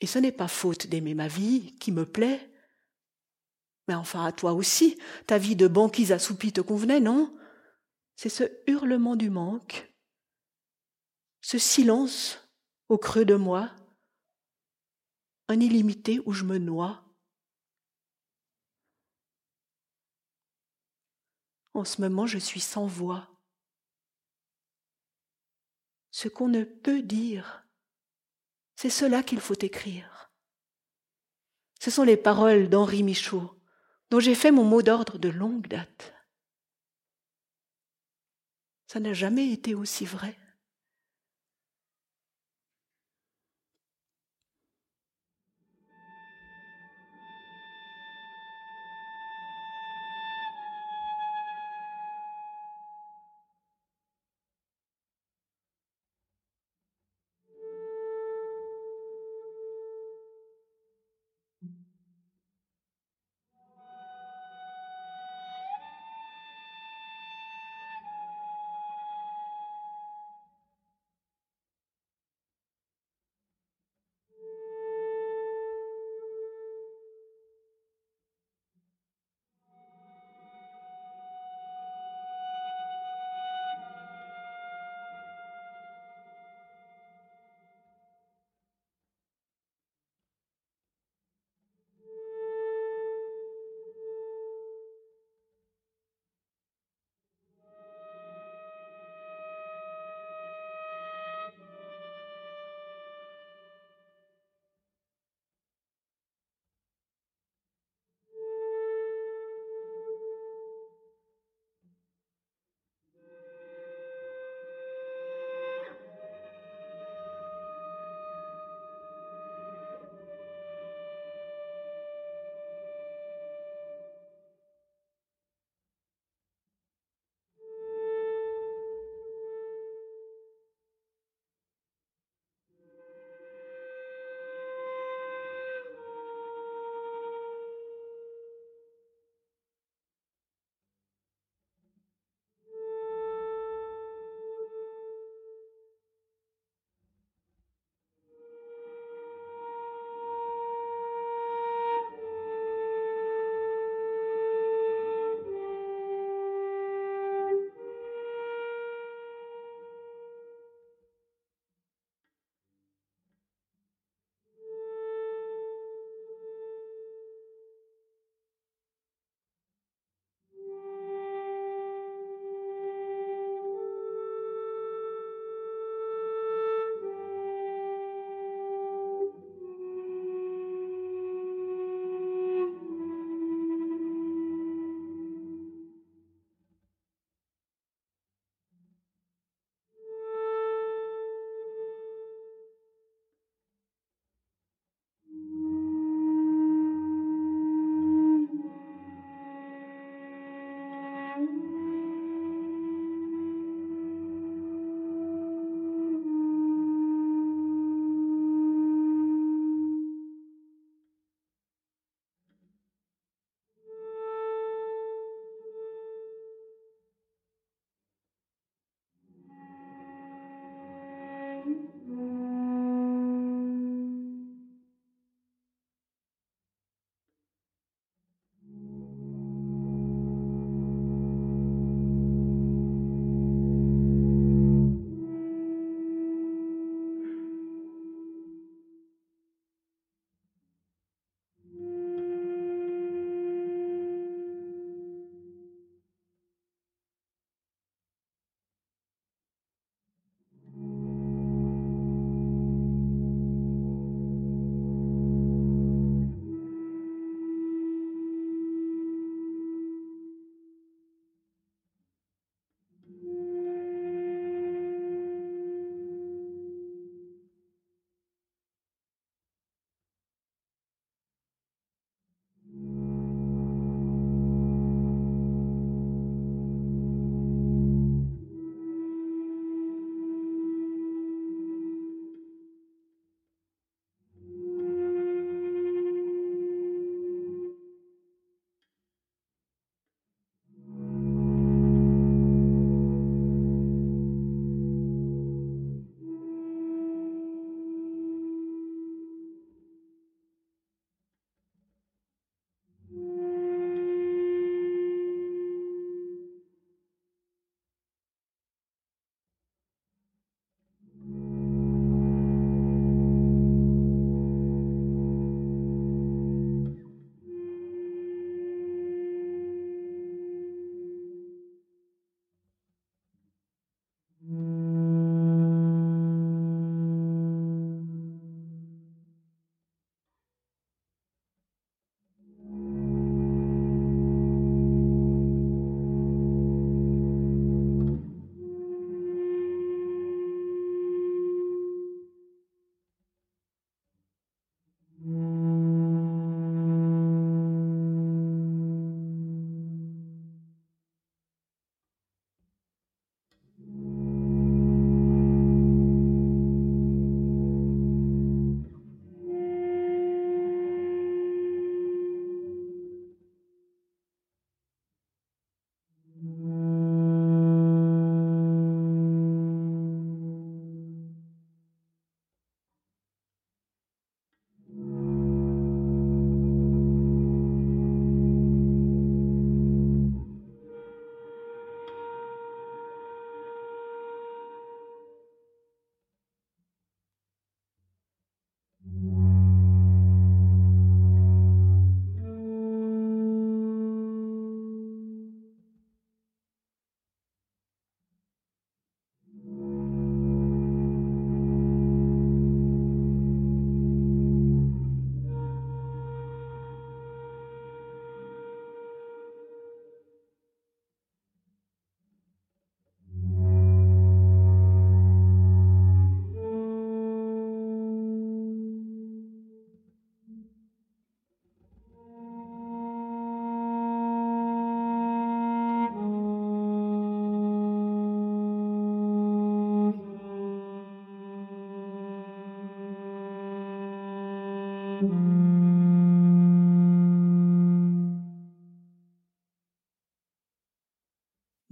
Et 0.00 0.08
ce 0.08 0.18
n'est 0.18 0.32
pas 0.32 0.48
faute 0.48 0.88
d'aimer 0.88 1.14
ma 1.14 1.28
vie, 1.28 1.78
qui 1.78 1.92
me 1.92 2.04
plaît. 2.04 2.50
Mais 3.86 3.94
enfin, 3.94 4.24
à 4.24 4.32
toi 4.32 4.52
aussi, 4.52 4.98
ta 5.28 5.38
vie 5.38 5.54
de 5.54 5.68
banquise 5.68 6.10
assoupie 6.10 6.52
te 6.52 6.60
convenait, 6.60 6.98
non? 6.98 7.38
C'est 8.16 8.30
ce 8.30 8.42
hurlement 8.66 9.14
du 9.14 9.30
manque, 9.30 9.94
ce 11.40 11.56
silence 11.56 12.40
au 12.88 12.98
creux 12.98 13.24
de 13.24 13.36
moi, 13.36 13.70
un 15.46 15.60
illimité 15.60 16.20
où 16.26 16.32
je 16.32 16.42
me 16.42 16.58
noie 16.58 17.04
En 21.74 21.84
ce 21.84 22.00
moment, 22.00 22.26
je 22.26 22.38
suis 22.38 22.58
sans 22.58 22.88
voix. 22.88 23.33
Ce 26.16 26.28
qu'on 26.28 26.46
ne 26.46 26.62
peut 26.62 27.02
dire, 27.02 27.66
c'est 28.76 28.88
cela 28.88 29.24
qu'il 29.24 29.40
faut 29.40 29.58
écrire. 29.60 30.30
Ce 31.80 31.90
sont 31.90 32.04
les 32.04 32.16
paroles 32.16 32.68
d'Henri 32.68 33.02
Michaud, 33.02 33.60
dont 34.10 34.20
j'ai 34.20 34.36
fait 34.36 34.52
mon 34.52 34.62
mot 34.62 34.80
d'ordre 34.80 35.18
de 35.18 35.28
longue 35.28 35.66
date. 35.66 36.14
Ça 38.86 39.00
n'a 39.00 39.12
jamais 39.12 39.50
été 39.50 39.74
aussi 39.74 40.04
vrai. 40.04 40.38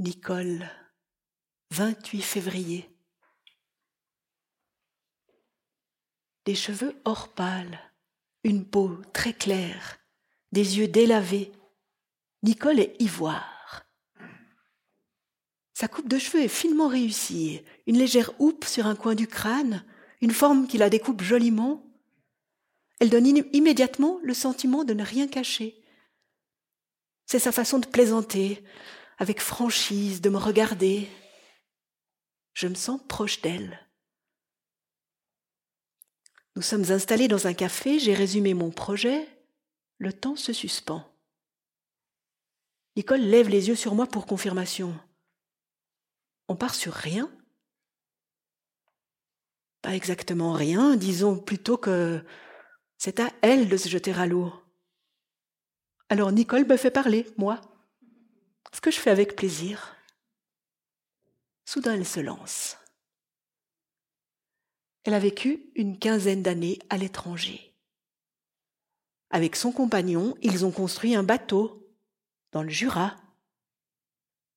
Nicole, 0.03 0.69
28 1.71 2.23
février. 2.23 2.91
Des 6.45 6.57
cheveux 6.57 7.01
or 7.05 7.29
pâle, 7.29 7.79
une 8.43 8.65
peau 8.65 8.97
très 9.13 9.33
claire, 9.33 10.01
des 10.51 10.79
yeux 10.79 10.89
délavés. 10.89 11.53
Nicole 12.43 12.81
est 12.81 13.01
ivoire. 13.01 13.85
Sa 15.73 15.87
coupe 15.87 16.09
de 16.09 16.19
cheveux 16.19 16.43
est 16.43 16.49
finement 16.49 16.89
réussie, 16.89 17.63
une 17.87 17.99
légère 17.99 18.33
houppe 18.41 18.65
sur 18.65 18.89
un 18.89 18.97
coin 18.97 19.15
du 19.15 19.29
crâne, 19.29 19.85
une 20.21 20.33
forme 20.33 20.67
qui 20.67 20.79
la 20.79 20.91
découpe 20.91 21.23
joliment. 21.23 21.87
Elle 22.99 23.11
donne 23.11 23.29
immédiatement 23.53 24.19
le 24.25 24.35
sentiment 24.35 24.83
de 24.83 24.95
ne 24.95 25.05
rien 25.05 25.29
cacher. 25.29 25.81
C'est 27.27 27.39
sa 27.39 27.53
façon 27.53 27.79
de 27.79 27.87
plaisanter, 27.87 28.65
avec 29.23 29.41
franchise, 29.41 30.21
de 30.21 30.31
me 30.31 30.37
regarder. 30.37 31.09
Je 32.55 32.67
me 32.67 32.75
sens 32.75 33.01
proche 33.09 33.41
d'elle. 33.41 33.89
Nous 36.57 36.63
sommes 36.63 36.91
installés 36.91 37.29
dans 37.29 37.47
un 37.47 37.55
café, 37.55 38.01
j'ai 38.01 38.15
résumé 38.15 38.53
mon 38.53 38.73
projet, 38.73 39.29
le 39.99 40.13
temps 40.13 40.35
se 40.35 40.53
suspend. 40.53 41.09
Nicole 42.97 43.21
lève 43.21 43.49
les 43.49 43.69
yeux 43.69 43.77
sur 43.77 43.95
moi 43.95 44.09
pour 44.09 44.27
confirmation. 44.27 44.93
On 46.49 46.57
part 46.57 46.75
sur 46.75 46.93
rien? 46.93 47.31
Pas 49.83 49.95
exactement 49.95 50.53
rien, 50.53 50.97
disons 50.97 51.39
plutôt 51.39 51.79
que 51.79 52.25
c'est 52.99 53.21
à 53.21 53.33
elle 53.41 53.69
de 53.69 53.77
se 53.77 53.89
jeter 53.89 54.13
à 54.15 54.27
l'eau. 54.27 54.53
Alors 56.09 56.33
Nicole 56.33 56.67
me 56.67 56.77
fait 56.77 56.91
parler, 56.91 57.33
moi. 57.39 57.61
Ce 58.75 58.81
que 58.81 58.91
je 58.91 58.99
fais 58.99 59.11
avec 59.11 59.37
plaisir. 59.37 59.97
Soudain 61.65 61.95
elle 61.95 62.07
se 62.07 62.21
lance. 62.21 62.77
Elle 65.05 65.15
a 65.15 65.19
vécu 65.19 65.71
une 65.75 65.99
quinzaine 65.99 66.43
d'années 66.43 66.79
à 66.89 66.97
l'étranger. 66.97 67.75
Avec 69.31 69.57
son 69.57 69.73
compagnon, 69.73 70.37
ils 70.43 70.65
ont 70.65 70.71
construit 70.71 71.15
un 71.15 71.23
bateau 71.23 71.91
dans 72.53 72.63
le 72.63 72.69
Jura. 72.69 73.17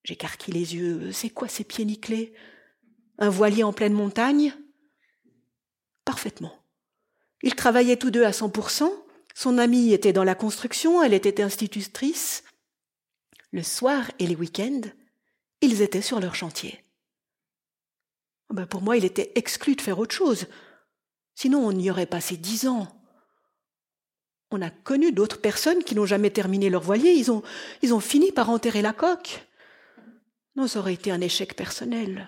J'écarquille 0.04 0.54
les 0.54 0.76
yeux. 0.76 1.12
C'est 1.12 1.30
quoi 1.30 1.48
ces 1.48 1.64
pieds 1.64 1.86
nickelés? 1.86 2.34
Un 3.18 3.30
voilier 3.30 3.64
en 3.64 3.74
pleine 3.74 3.94
montagne? 3.94 4.54
Parfaitement. 6.04 6.54
Ils 7.42 7.56
travaillaient 7.56 7.98
tous 7.98 8.12
deux 8.12 8.24
à 8.24 8.32
100%. 8.32 8.92
Son 9.34 9.58
amie 9.58 9.94
était 9.94 10.14
dans 10.14 10.24
la 10.24 10.36
construction, 10.36 11.04
elle 11.04 11.14
était 11.14 11.42
institutrice. 11.42 12.45
Le 13.56 13.64
soir 13.64 14.12
et 14.20 14.28
les 14.28 14.36
week-ends, 14.36 14.82
ils 15.62 15.82
étaient 15.82 16.02
sur 16.02 16.20
leur 16.20 16.36
chantier. 16.36 16.84
Ah 18.50 18.54
ben, 18.54 18.66
pour 18.66 18.82
moi, 18.82 18.98
il 18.98 19.06
était 19.06 19.32
exclu 19.36 19.78
de 19.78 19.82
faire 19.82 19.98
autre 19.98 20.14
chose. 20.14 20.48
Sinon, 21.36 21.66
on 21.66 21.72
y 21.72 21.90
aurait 21.90 22.06
passé 22.06 22.36
dix 22.36 22.68
ans. 22.68 23.02
On 24.52 24.62
a 24.62 24.70
connu 24.70 25.14
d'autres 25.14 25.40
personnes 25.40 25.86
qui 25.86 25.96
n'ont 25.96 26.06
jamais 26.06 26.32
terminé 26.32 26.70
leur 26.70 26.82
voilier. 26.82 27.12
Ils 27.12 27.32
ont, 27.32 27.44
ils 27.82 27.94
ont 27.94 28.02
fini 28.02 28.34
par 28.34 28.50
enterrer 28.50 28.82
la 28.82 28.92
coque. 28.92 29.48
Non, 30.58 30.68
ça 30.68 30.80
aurait 30.80 30.96
été 30.96 31.10
un 31.10 31.22
échec 31.22 31.56
personnel. 31.56 32.28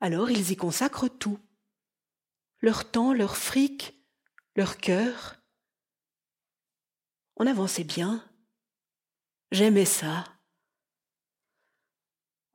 Alors 0.00 0.30
ils 0.30 0.50
y 0.50 0.56
consacrent 0.56 1.10
tout. 1.10 1.38
Leur 2.60 2.90
temps, 2.90 3.12
leur 3.12 3.36
fric, 3.36 4.02
leur 4.54 4.78
cœur. 4.78 5.36
On 7.36 7.46
avançait 7.46 7.84
bien. 7.84 8.24
J'aimais 9.52 9.84
ça. 9.84 10.24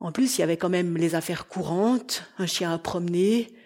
En 0.00 0.12
plus, 0.12 0.36
il 0.36 0.40
y 0.40 0.44
avait 0.44 0.56
quand 0.56 0.68
même 0.68 0.96
les 0.96 1.14
affaires 1.14 1.46
courantes, 1.46 2.24
un 2.38 2.46
chien 2.46 2.72
à 2.72 2.78
promener. 2.78 3.56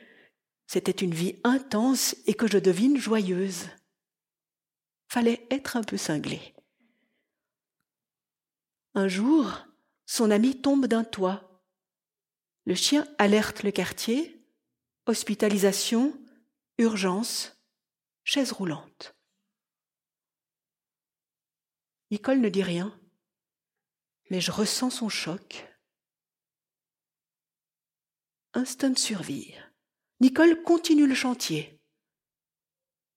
C'était 0.67 0.93
une 0.93 1.15
vie 1.15 1.41
intense 1.45 2.15
et 2.27 2.35
que 2.35 2.47
je 2.47 2.59
devine 2.59 2.99
joyeuse. 2.99 3.69
Fallait 5.09 5.47
être 5.51 5.77
un 5.77 5.83
peu 5.83 5.97
cinglé. 5.97 6.55
Un 8.95 9.09
jour, 9.09 9.67
son 10.05 10.31
ami 10.31 10.61
tombe 10.61 10.87
d'un 10.87 11.05
toit. 11.05 11.63
Le 12.65 12.75
chien 12.75 13.07
alerte 13.19 13.63
le 13.63 13.71
quartier. 13.71 14.45
Hospitalisation, 15.07 16.21
urgence, 16.79 17.57
chaise 18.25 18.53
roulante. 18.53 19.15
Nicole 22.11 22.41
ne 22.41 22.49
dit 22.49 22.63
rien, 22.63 22.99
mais 24.31 24.41
je 24.41 24.51
ressens 24.51 24.91
son 24.91 25.09
choc 25.09 25.67
instinct 28.57 28.91
de 28.91 28.99
survie. 28.99 29.55
Nicole 30.21 30.63
continue 30.63 31.07
le 31.07 31.15
chantier. 31.15 31.79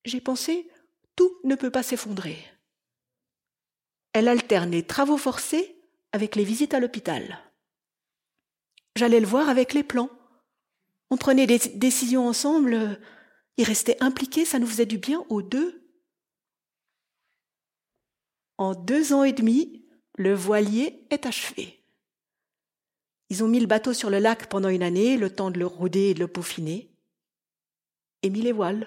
J'ai 0.03 0.21
pensé, 0.21 0.69
tout 1.15 1.39
ne 1.43 1.55
peut 1.55 1.71
pas 1.71 1.83
s'effondrer. 1.83 2.37
Elle 4.13 4.27
alterne 4.27 4.71
les 4.71 4.85
travaux 4.85 5.17
forcés 5.17 5.81
avec 6.11 6.35
les 6.35 6.43
visites 6.43 6.73
à 6.73 6.79
l'hôpital. 6.79 7.39
J'allais 8.95 9.19
le 9.19 9.27
voir 9.27 9.49
avec 9.49 9.73
les 9.73 9.83
plans. 9.83 10.09
On 11.09 11.17
prenait 11.17 11.47
des 11.47 11.59
décisions 11.75 12.27
ensemble, 12.27 12.99
y 13.57 13.63
rester 13.63 13.95
impliqués, 14.01 14.45
ça 14.45 14.59
nous 14.59 14.67
faisait 14.67 14.85
du 14.85 14.97
bien 14.97 15.25
aux 15.29 15.41
deux. 15.41 15.89
En 18.57 18.75
deux 18.75 19.13
ans 19.13 19.23
et 19.23 19.31
demi, 19.31 19.85
le 20.19 20.33
voilier 20.33 21.07
est 21.11 21.25
achevé. 21.25 21.81
Ils 23.29 23.41
ont 23.41 23.47
mis 23.47 23.61
le 23.61 23.67
bateau 23.67 23.93
sur 23.93 24.09
le 24.09 24.19
lac 24.19 24.47
pendant 24.49 24.67
une 24.67 24.83
année, 24.83 25.15
le 25.15 25.33
temps 25.33 25.49
de 25.49 25.57
le 25.57 25.65
rôder 25.65 26.09
et 26.09 26.13
de 26.13 26.19
le 26.19 26.27
peaufiner, 26.27 26.93
et 28.21 28.29
mis 28.29 28.41
les 28.41 28.51
voiles. 28.51 28.85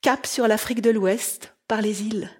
Cap 0.00 0.24
sur 0.26 0.48
l'Afrique 0.48 0.80
de 0.80 0.88
l'Ouest, 0.88 1.54
par 1.66 1.82
les 1.82 2.04
îles. 2.04 2.30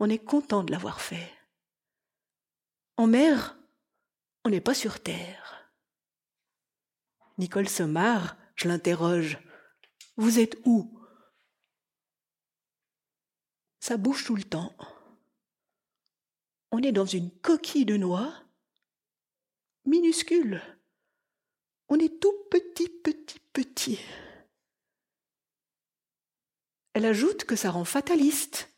On 0.00 0.10
est 0.10 0.18
content 0.18 0.64
de 0.64 0.72
l'avoir 0.72 1.00
fait. 1.00 1.32
En 2.96 3.06
mer, 3.06 3.56
on 4.44 4.50
n'est 4.50 4.60
pas 4.60 4.74
sur 4.74 5.00
terre. 5.00 5.72
Nicole 7.36 7.68
marre, 7.86 8.36
je 8.56 8.66
l'interroge. 8.66 9.38
Vous 10.16 10.40
êtes 10.40 10.58
où? 10.64 10.97
Ça 13.88 13.96
bouge 13.96 14.24
tout 14.24 14.36
le 14.36 14.44
temps 14.44 14.72
on 16.70 16.82
est 16.82 16.92
dans 16.92 17.06
une 17.06 17.30
coquille 17.30 17.84
de 17.84 17.96
noix 17.96 18.32
minuscule. 19.84 20.62
On 21.88 21.98
est 21.98 22.20
tout 22.20 22.34
petit, 22.50 22.88
petit, 22.88 23.40
petit. 23.52 23.98
Elle 26.92 27.06
ajoute 27.06 27.44
que 27.44 27.56
ça 27.56 27.70
rend 27.70 27.86
fataliste. 27.86 28.70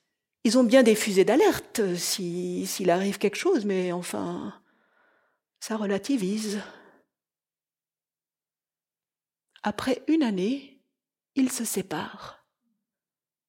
Ils 0.44 0.56
ont 0.56 0.64
bien 0.64 0.82
des 0.82 0.94
fusées 0.94 1.24
d'alerte 1.24 1.96
s'il 1.96 2.90
arrive 2.90 3.18
quelque 3.18 3.36
chose, 3.36 3.64
mais 3.64 3.90
enfin, 3.92 4.54
ça 5.58 5.76
relativise. 5.76 6.60
Après 9.62 10.04
une 10.06 10.22
année, 10.22 10.80
ils 11.34 11.50
se 11.50 11.64
séparent. 11.64 12.39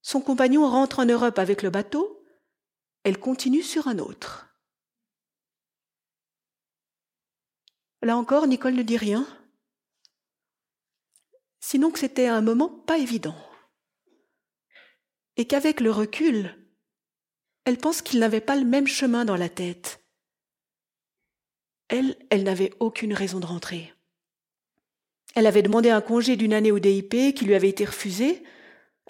Son 0.02 0.22
compagnon 0.22 0.70
rentre 0.70 0.99
en 0.99 1.06
Europe 1.06 1.38
avec 1.39 1.62
le 1.62 1.70
bateau, 1.70 2.26
elle 3.04 3.20
continue 3.20 3.64
sur 3.64 3.88
un 3.88 3.99
autre. 3.99 4.47
Là 8.02 8.18
encore, 8.18 8.47
Nicole 8.47 8.74
ne 8.74 8.82
dit 8.82 8.97
rien, 8.97 9.28
sinon 11.60 11.91
que 11.91 11.99
c'était 11.99 12.28
un 12.28 12.41
moment 12.41 12.70
pas 12.70 12.97
évident, 12.97 13.36
et 15.38 15.45
qu'avec 15.45 15.80
le 15.80 15.91
recul, 15.91 16.58
elle 17.66 17.78
pense 17.78 18.02
qu'il 18.02 18.20
n'avait 18.20 18.41
pas 18.41 18.56
le 18.56 18.66
même 18.66 18.88
chemin 18.88 19.24
dans 19.24 19.36
la 19.36 19.49
tête. 19.49 20.04
Elle, 21.89 22.18
elle 22.30 22.43
n'avait 22.43 22.74
aucune 22.80 23.14
raison 23.14 23.39
de 23.39 23.45
rentrer. 23.45 23.93
Elle 25.36 25.45
avait 25.45 25.62
demandé 25.62 25.89
un 25.89 26.02
congé 26.02 26.36
d'une 26.36 26.54
année 26.54 26.72
au 26.72 26.80
DIP 26.80 27.36
qui 27.36 27.45
lui 27.45 27.54
avait 27.54 27.70
été 27.70 27.86
refusé. 27.86 28.43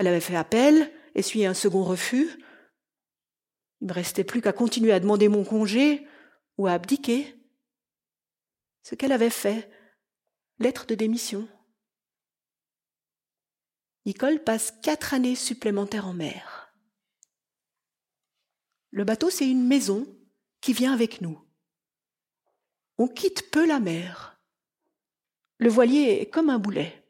Elle 0.02 0.08
avait 0.08 0.20
fait 0.20 0.36
appel, 0.36 0.92
essuyé 1.14 1.46
un 1.46 1.54
second 1.54 1.84
refus. 1.84 2.28
Il 3.82 3.84
ne 3.86 3.90
me 3.90 3.94
restait 3.94 4.24
plus 4.24 4.42
qu'à 4.42 4.52
continuer 4.52 4.94
à 4.94 5.00
demander 5.00 5.28
mon 5.28 5.44
congé 5.44 6.08
ou 6.58 6.66
à 6.66 6.72
abdiquer. 6.72 7.36
Ce 8.82 8.96
qu'elle 8.96 9.12
avait 9.12 9.30
fait, 9.30 9.70
lettre 10.58 10.88
de 10.88 10.96
démission. 10.96 11.48
Nicole 14.08 14.44
passe 14.44 14.74
quatre 14.82 15.14
années 15.14 15.36
supplémentaires 15.36 16.08
en 16.08 16.14
mer. 16.14 16.74
Le 18.90 19.04
bateau, 19.04 19.30
c'est 19.30 19.48
une 19.48 19.68
maison 19.68 20.08
qui 20.62 20.74
vient 20.74 20.94
avec 20.94 21.22
nous. 21.22 21.40
On 22.98 23.08
quitte 23.08 23.52
peu 23.52 23.68
la 23.68 23.80
mer. 23.80 24.42
Le 25.60 25.70
voilier 25.70 26.22
est 26.22 26.30
comme 26.32 26.50
un 26.50 26.58
boulet. 26.58 27.01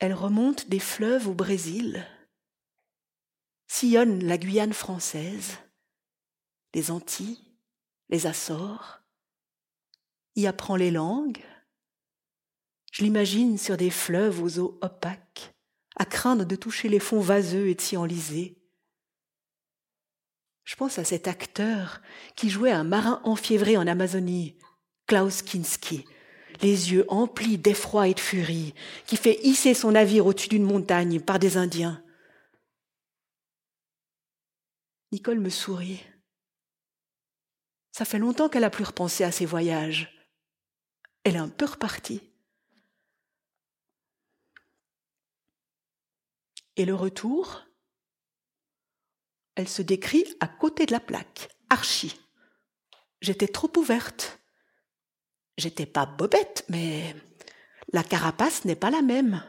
Elle 0.00 0.14
remonte 0.14 0.68
des 0.68 0.78
fleuves 0.78 1.28
au 1.28 1.34
Brésil, 1.34 2.06
sillonne 3.68 4.24
la 4.24 4.38
Guyane 4.38 4.72
française, 4.72 5.58
les 6.74 6.90
Antilles, 6.90 7.38
les 8.08 8.26
Açores, 8.26 9.02
y 10.36 10.46
apprend 10.46 10.76
les 10.76 10.90
langues. 10.90 11.44
Je 12.92 13.02
l'imagine 13.04 13.58
sur 13.58 13.76
des 13.76 13.90
fleuves 13.90 14.42
aux 14.42 14.58
eaux 14.58 14.78
opaques, 14.80 15.54
à 15.96 16.06
craindre 16.06 16.46
de 16.46 16.56
toucher 16.56 16.88
les 16.88 16.98
fonds 16.98 17.20
vaseux 17.20 17.68
et 17.68 17.74
de 17.74 17.80
s'y 17.82 17.98
enliser. 17.98 18.56
Je 20.64 20.76
pense 20.76 20.98
à 20.98 21.04
cet 21.04 21.28
acteur 21.28 22.00
qui 22.36 22.48
jouait 22.48 22.72
un 22.72 22.84
marin 22.84 23.20
enfiévré 23.24 23.76
en 23.76 23.86
Amazonie, 23.86 24.56
Klaus 25.06 25.42
Kinski, 25.42 26.06
les 26.62 26.92
yeux 26.92 27.04
emplis 27.08 27.58
d'effroi 27.58 28.08
et 28.08 28.14
de 28.14 28.20
furie, 28.20 28.74
qui 29.06 29.16
fait 29.16 29.40
hisser 29.42 29.74
son 29.74 29.92
navire 29.92 30.26
au-dessus 30.26 30.48
d'une 30.48 30.64
montagne 30.64 31.20
par 31.20 31.38
des 31.38 31.56
Indiens. 31.56 32.02
Nicole 35.12 35.40
me 35.40 35.50
sourit. 35.50 36.04
Ça 37.92 38.04
fait 38.04 38.18
longtemps 38.18 38.48
qu'elle 38.48 38.64
a 38.64 38.70
plus 38.70 38.84
repensé 38.84 39.24
à 39.24 39.32
ses 39.32 39.46
voyages. 39.46 40.16
Elle 41.24 41.36
est 41.36 41.40
un 41.40 41.48
peu 41.48 41.66
repartie. 41.66 42.22
Et 46.76 46.84
le 46.84 46.94
retour, 46.94 47.66
elle 49.54 49.68
se 49.68 49.82
décrit 49.82 50.24
à 50.40 50.48
côté 50.48 50.86
de 50.86 50.92
la 50.92 51.00
plaque, 51.00 51.50
archi. 51.68 52.18
J'étais 53.20 53.48
trop 53.48 53.70
ouverte. 53.76 54.39
J'étais 55.60 55.84
pas 55.84 56.06
bobette, 56.06 56.64
mais 56.70 57.14
la 57.92 58.02
carapace 58.02 58.64
n'est 58.64 58.76
pas 58.76 58.90
la 58.90 59.02
même. 59.02 59.42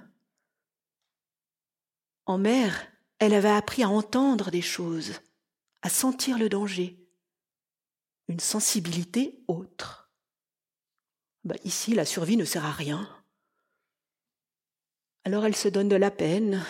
En 2.25 2.37
mer, 2.37 2.85
elle 3.19 3.33
avait 3.33 3.47
appris 3.47 3.81
à 3.81 3.89
entendre 3.89 4.51
des 4.51 4.61
choses, 4.61 5.21
à 5.81 5.89
sentir 5.89 6.37
le 6.37 6.49
danger, 6.49 6.99
une 8.27 8.41
sensibilité 8.41 9.41
autre. 9.47 10.11
Bah, 11.45 11.55
ici, 11.63 11.95
la 11.95 12.03
survie 12.03 12.35
ne 12.35 12.43
sert 12.43 12.65
à 12.65 12.71
rien. 12.71 13.07
Alors 15.23 15.45
elle 15.45 15.55
se 15.55 15.69
donne 15.69 15.87
de 15.87 15.95
la 15.95 16.11
peine, 16.11 16.61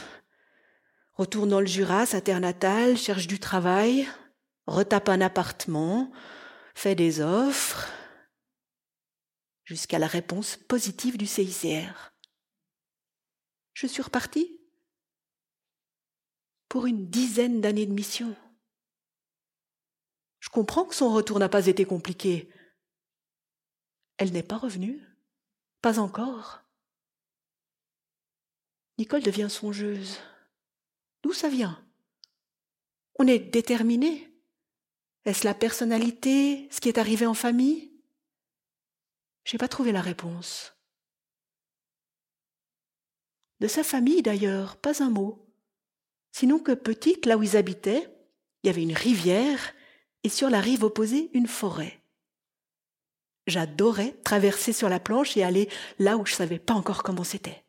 retourne 1.13 1.49
dans 1.49 1.61
le 1.61 1.65
Jura, 1.65 2.05
sa 2.05 2.21
terre 2.21 2.41
natale, 2.41 2.95
cherche 2.95 3.25
du 3.25 3.39
travail, 3.39 4.07
retape 4.67 5.09
un 5.09 5.21
appartement, 5.21 6.11
fait 6.75 6.93
des 6.93 7.21
offres, 7.21 7.87
jusqu'à 9.71 9.99
la 9.99 10.07
réponse 10.07 10.57
positive 10.57 11.17
du 11.17 11.25
CICR. 11.25 12.11
Je 13.73 13.87
suis 13.87 14.01
repartie 14.01 14.59
pour 16.67 16.87
une 16.87 17.09
dizaine 17.09 17.61
d'années 17.61 17.85
de 17.85 17.93
mission. 17.93 18.35
Je 20.41 20.49
comprends 20.49 20.83
que 20.83 20.93
son 20.93 21.13
retour 21.13 21.39
n'a 21.39 21.47
pas 21.47 21.67
été 21.67 21.85
compliqué. 21.85 22.51
Elle 24.17 24.33
n'est 24.33 24.43
pas 24.43 24.57
revenue 24.57 24.99
Pas 25.81 25.99
encore 25.99 26.59
Nicole 28.97 29.23
devient 29.23 29.49
songeuse. 29.49 30.19
D'où 31.23 31.31
ça 31.31 31.47
vient? 31.47 31.81
On 33.19 33.25
est 33.25 33.39
déterminé 33.39 34.35
Est-ce 35.23 35.45
la 35.45 35.53
personnalité, 35.53 36.67
ce 36.71 36.81
qui 36.81 36.89
est 36.89 36.97
arrivé 36.97 37.25
en 37.25 37.33
famille? 37.33 37.90
J'ai 39.43 39.57
pas 39.57 39.67
trouvé 39.67 39.91
la 39.91 40.01
réponse. 40.01 40.75
De 43.59 43.67
sa 43.67 43.83
famille, 43.83 44.21
d'ailleurs, 44.21 44.77
pas 44.77 45.03
un 45.03 45.09
mot. 45.09 45.47
Sinon 46.31 46.59
que 46.59 46.71
petite, 46.71 47.25
là 47.25 47.37
où 47.37 47.43
ils 47.43 47.57
habitaient, 47.57 48.09
il 48.63 48.67
y 48.67 48.69
avait 48.69 48.83
une 48.83 48.95
rivière 48.95 49.73
et 50.23 50.29
sur 50.29 50.49
la 50.49 50.61
rive 50.61 50.83
opposée 50.83 51.29
une 51.33 51.47
forêt. 51.47 52.01
J'adorais 53.47 54.13
traverser 54.23 54.71
sur 54.71 54.87
la 54.87 54.99
planche 54.99 55.35
et 55.35 55.43
aller 55.43 55.69
là 55.99 56.17
où 56.17 56.25
je 56.25 56.33
savais 56.33 56.59
pas 56.59 56.73
encore 56.73 57.03
comment 57.03 57.23
c'était. 57.23 57.65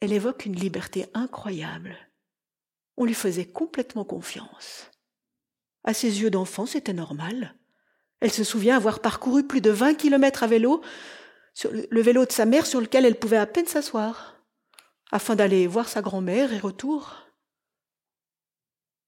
Elle 0.00 0.12
évoque 0.12 0.46
une 0.46 0.54
liberté 0.54 1.06
incroyable. 1.14 1.96
On 2.96 3.04
lui 3.04 3.14
faisait 3.14 3.46
complètement 3.46 4.04
confiance. 4.04 4.90
À 5.84 5.94
ses 5.94 6.20
yeux 6.20 6.30
d'enfant, 6.30 6.66
c'était 6.66 6.92
normal. 6.92 7.57
Elle 8.20 8.32
se 8.32 8.44
souvient 8.44 8.76
avoir 8.76 9.00
parcouru 9.00 9.46
plus 9.46 9.60
de 9.60 9.70
vingt 9.70 9.94
kilomètres 9.94 10.42
à 10.42 10.46
vélo, 10.46 10.82
le 11.64 12.02
vélo 12.02 12.24
de 12.24 12.32
sa 12.32 12.46
mère 12.46 12.66
sur 12.66 12.80
lequel 12.80 13.04
elle 13.04 13.18
pouvait 13.18 13.36
à 13.36 13.46
peine 13.46 13.66
s'asseoir, 13.66 14.36
afin 15.10 15.36
d'aller 15.36 15.66
voir 15.66 15.88
sa 15.88 16.02
grand-mère 16.02 16.52
et 16.52 16.58
retour. 16.58 17.16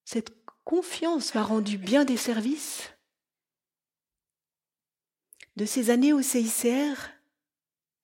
Cette 0.04 0.32
confiance 0.64 1.34
m'a 1.34 1.42
rendu 1.42 1.78
bien 1.78 2.04
des 2.04 2.16
services. 2.16 2.90
De 5.56 5.64
ces 5.64 5.90
années 5.90 6.12
au 6.12 6.22
CICR, 6.22 7.10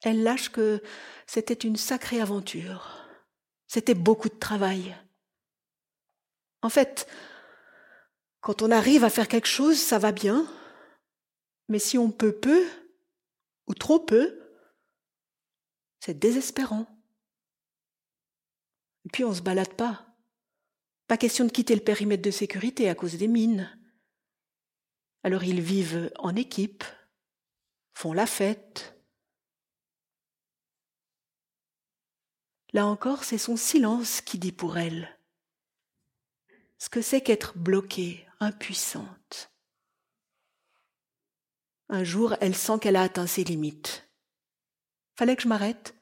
elle 0.02 0.22
lâche 0.22 0.50
que 0.50 0.82
c'était 1.26 1.54
une 1.54 1.76
sacrée 1.76 2.20
aventure. 2.20 3.07
C'était 3.66 3.94
beaucoup 3.94 4.28
de 4.28 4.38
travail. 4.38 4.96
En 6.62 6.68
fait, 6.68 7.09
quand 8.40 8.62
on 8.62 8.70
arrive 8.70 9.04
à 9.04 9.11
faire 9.11 9.28
quelque 9.28 9.48
chose, 9.48 9.78
ça 9.78 9.98
va 9.98 10.12
bien, 10.12 10.46
mais 11.69 11.79
si 11.79 11.99
on 11.99 12.11
peut 12.11 12.39
peu, 12.39 12.67
ou 13.67 13.75
trop 13.75 13.99
peu, 13.99 14.41
c'est 16.01 16.19
désespérant. 16.19 16.87
Et 19.05 19.09
puis 19.12 19.25
on 19.25 19.31
ne 19.31 19.35
se 19.35 19.43
balade 19.43 19.75
pas. 19.75 20.07
Pas 21.09 21.17
question 21.17 21.45
de 21.45 21.53
quitter 21.53 21.75
le 21.75 21.83
périmètre 21.83 22.23
de 22.23 22.31
sécurité 22.31 22.89
à 22.89 22.95
cause 22.95 23.17
des 23.17 23.29
mines. 23.29 23.71
Alors 25.23 25.45
ils 25.45 25.61
vivent 25.61 26.12
en 26.17 26.35
équipe, 26.37 26.85
font 27.95 28.12
la 28.12 28.27
fête. 28.27 29.01
Là 32.73 32.87
encore, 32.87 33.25
c'est 33.25 33.39
son 33.39 33.57
silence 33.57 34.21
qui 34.21 34.39
dit 34.39 34.53
pour 34.53 34.77
elle 34.79 35.17
ce 36.79 36.89
que 36.89 37.03
c'est 37.03 37.21
qu'être 37.21 37.57
bloquée, 37.57 38.27
impuissante. 38.41 39.51
Un 41.89 42.03
jour, 42.03 42.34
elle 42.41 42.57
sent 42.57 42.78
qu'elle 42.80 42.97
a 42.97 43.03
atteint 43.03 43.26
ses 43.26 43.45
limites. 43.45 44.09
Fallait 45.16 45.37
que 45.37 45.43
je 45.43 45.49
m'arrête. 45.49 45.95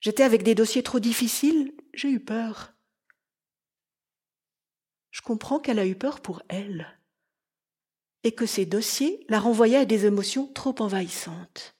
J'étais 0.00 0.22
avec 0.22 0.42
des 0.42 0.54
dossiers 0.54 0.82
trop 0.82 1.00
difficiles, 1.00 1.74
j'ai 1.92 2.10
eu 2.10 2.20
peur. 2.20 2.72
Je 5.10 5.20
comprends 5.20 5.60
qu'elle 5.60 5.78
a 5.78 5.86
eu 5.86 5.96
peur 5.96 6.20
pour 6.20 6.42
elle, 6.48 6.98
et 8.22 8.32
que 8.32 8.46
ces 8.46 8.64
dossiers 8.64 9.24
la 9.28 9.40
renvoyaient 9.40 9.78
à 9.78 9.84
des 9.84 10.06
émotions 10.06 10.46
trop 10.52 10.74
envahissantes. 10.80 11.76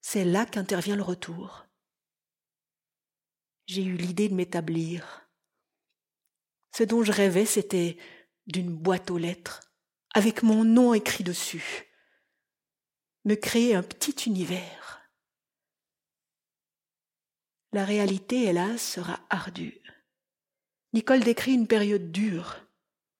C'est 0.00 0.24
là 0.24 0.46
qu'intervient 0.46 0.96
le 0.96 1.02
retour. 1.02 1.66
J'ai 3.66 3.82
eu 3.82 3.96
l'idée 3.96 4.28
de 4.28 4.34
m'établir. 4.34 5.28
Ce 6.76 6.84
dont 6.84 7.02
je 7.02 7.10
rêvais, 7.10 7.46
c'était 7.46 7.96
d'une 8.46 8.76
boîte 8.76 9.10
aux 9.10 9.18
lettres, 9.18 9.72
avec 10.14 10.42
mon 10.42 10.62
nom 10.62 10.94
écrit 10.94 11.24
dessus 11.24 11.85
me 13.26 13.34
créer 13.34 13.74
un 13.74 13.82
petit 13.82 14.28
univers. 14.28 15.10
La 17.72 17.84
réalité, 17.84 18.44
hélas, 18.44 18.80
sera 18.80 19.18
ardue. 19.28 19.82
Nicole 20.92 21.24
décrit 21.24 21.52
une 21.52 21.66
période 21.66 22.12
dure, 22.12 22.64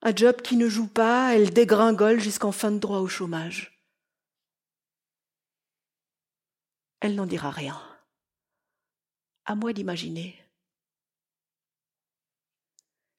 un 0.03 0.15
job 0.15 0.41
qui 0.43 0.57
ne 0.57 0.69
joue 0.69 0.87
pas, 0.87 1.35
elle 1.35 1.53
dégringole 1.53 2.21
jusqu'en 2.21 2.53
fin 2.53 2.71
de 2.71 2.79
droit 2.79 3.01
au 3.01 3.09
chômage. 3.09 3.85
Elle 7.01 7.17
n'en 7.17 7.27
dira 7.27 7.51
rien. 7.51 7.83
À 9.45 9.57
moi 9.57 9.73
d'imaginer. 9.73 10.41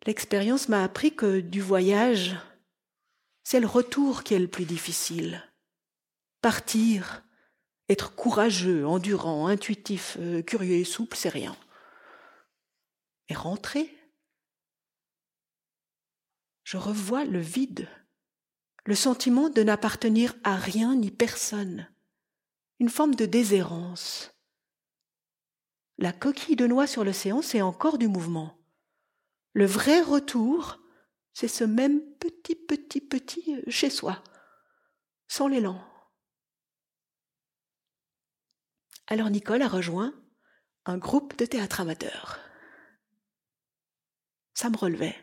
L'expérience 0.05 0.69
m'a 0.69 0.85
appris 0.85 1.13
que 1.13 1.41
du 1.41 1.59
voyage, 1.59 2.37
c'est 3.43 3.59
le 3.59 3.67
retour 3.67 4.23
qui 4.23 4.35
est 4.35 4.39
le 4.39 4.47
plus 4.47 4.65
difficile. 4.65 5.43
Partir, 6.47 7.25
être 7.89 8.15
courageux, 8.15 8.87
endurant, 8.87 9.47
intuitif, 9.47 10.15
euh, 10.21 10.41
curieux 10.41 10.75
et 10.75 10.85
souple, 10.85 11.17
c'est 11.17 11.27
rien. 11.27 11.57
Et 13.27 13.33
rentrer, 13.33 13.93
je 16.63 16.77
revois 16.77 17.25
le 17.25 17.41
vide, 17.41 17.89
le 18.85 18.95
sentiment 18.95 19.49
de 19.49 19.61
n'appartenir 19.61 20.35
à 20.45 20.55
rien 20.55 20.95
ni 20.95 21.11
personne, 21.11 21.89
une 22.79 22.87
forme 22.87 23.15
de 23.15 23.25
déshérence. 23.25 24.31
La 25.97 26.13
coquille 26.13 26.55
de 26.55 26.65
noix 26.65 26.87
sur 26.87 27.03
l'océan, 27.03 27.41
c'est 27.41 27.61
encore 27.61 27.97
du 27.97 28.07
mouvement. 28.07 28.57
Le 29.51 29.65
vrai 29.65 29.99
retour, 29.99 30.79
c'est 31.33 31.49
ce 31.49 31.65
même 31.65 31.99
petit, 32.19 32.55
petit, 32.55 33.01
petit 33.01 33.53
euh, 33.53 33.69
chez 33.69 33.89
soi, 33.89 34.23
sans 35.27 35.49
l'élan. 35.49 35.83
Alors 39.07 39.29
Nicole 39.29 39.61
a 39.61 39.69
rejoint 39.69 40.13
un 40.85 40.97
groupe 40.97 41.37
de 41.37 41.45
théâtre 41.45 41.79
amateur. 41.79 42.39
Ça 44.53 44.69
me 44.69 44.77
relevait. 44.77 45.15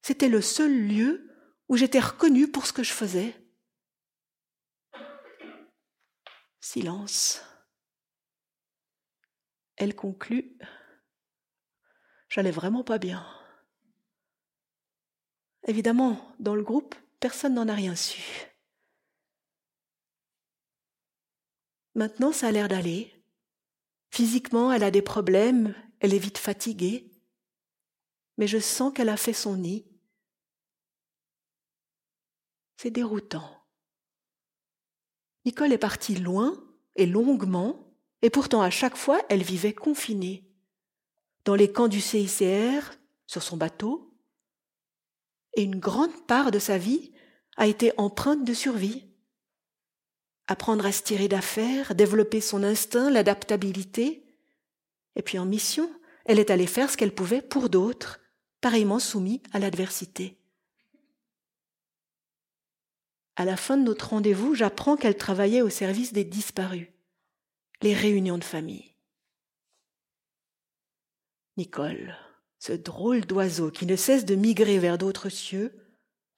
C'était 0.00 0.28
le 0.28 0.40
seul 0.40 0.72
lieu 0.72 1.30
où 1.68 1.76
j'étais 1.76 2.00
reconnue 2.00 2.50
pour 2.50 2.66
ce 2.66 2.72
que 2.72 2.82
je 2.82 2.92
faisais. 2.92 3.34
Silence. 6.60 7.42
Elle 9.76 9.94
conclut. 9.94 10.58
J'allais 12.28 12.50
vraiment 12.50 12.84
pas 12.84 12.98
bien. 12.98 13.26
Évidemment, 15.66 16.34
dans 16.38 16.54
le 16.54 16.62
groupe, 16.62 16.94
personne 17.20 17.54
n'en 17.54 17.68
a 17.68 17.74
rien 17.74 17.94
su. 17.94 18.51
Maintenant, 21.94 22.32
ça 22.32 22.48
a 22.48 22.52
l'air 22.52 22.68
d'aller. 22.68 23.12
Physiquement, 24.10 24.72
elle 24.72 24.84
a 24.84 24.90
des 24.90 25.02
problèmes, 25.02 25.74
elle 26.00 26.14
est 26.14 26.18
vite 26.18 26.38
fatiguée, 26.38 27.10
mais 28.38 28.46
je 28.46 28.58
sens 28.58 28.92
qu'elle 28.92 29.08
a 29.08 29.16
fait 29.16 29.32
son 29.32 29.56
nid. 29.56 29.84
C'est 32.76 32.90
déroutant. 32.90 33.62
Nicole 35.44 35.72
est 35.72 35.78
partie 35.78 36.14
loin 36.14 36.54
et 36.96 37.06
longuement, 37.06 37.94
et 38.22 38.30
pourtant 38.30 38.62
à 38.62 38.70
chaque 38.70 38.96
fois, 38.96 39.20
elle 39.28 39.42
vivait 39.42 39.74
confinée. 39.74 40.48
Dans 41.44 41.54
les 41.54 41.72
camps 41.72 41.88
du 41.88 42.00
CICR, 42.00 42.92
sur 43.26 43.42
son 43.42 43.56
bateau, 43.56 44.12
et 45.54 45.62
une 45.62 45.78
grande 45.78 46.26
part 46.26 46.50
de 46.50 46.58
sa 46.58 46.78
vie 46.78 47.12
a 47.56 47.66
été 47.66 47.92
empreinte 47.98 48.44
de 48.44 48.54
survie. 48.54 49.11
Apprendre 50.46 50.86
à 50.86 50.92
se 50.92 51.02
tirer 51.02 51.28
d'affaires, 51.28 51.94
développer 51.94 52.40
son 52.40 52.62
instinct, 52.62 53.10
l'adaptabilité. 53.10 54.24
Et 55.16 55.22
puis 55.22 55.38
en 55.38 55.46
mission, 55.46 55.90
elle 56.24 56.38
est 56.38 56.50
allée 56.50 56.66
faire 56.66 56.90
ce 56.90 56.96
qu'elle 56.96 57.14
pouvait 57.14 57.42
pour 57.42 57.68
d'autres, 57.68 58.20
pareillement 58.60 58.98
soumis 58.98 59.42
à 59.52 59.58
l'adversité. 59.58 60.38
À 63.36 63.44
la 63.44 63.56
fin 63.56 63.76
de 63.76 63.82
notre 63.82 64.10
rendez-vous, 64.10 64.54
j'apprends 64.54 64.96
qu'elle 64.96 65.16
travaillait 65.16 65.62
au 65.62 65.70
service 65.70 66.12
des 66.12 66.24
disparus, 66.24 66.88
les 67.80 67.94
réunions 67.94 68.38
de 68.38 68.44
famille. 68.44 68.94
Nicole, 71.56 72.14
ce 72.58 72.72
drôle 72.72 73.22
d'oiseau 73.22 73.70
qui 73.70 73.86
ne 73.86 73.96
cesse 73.96 74.24
de 74.24 74.34
migrer 74.34 74.78
vers 74.78 74.98
d'autres 74.98 75.28
cieux, 75.28 75.74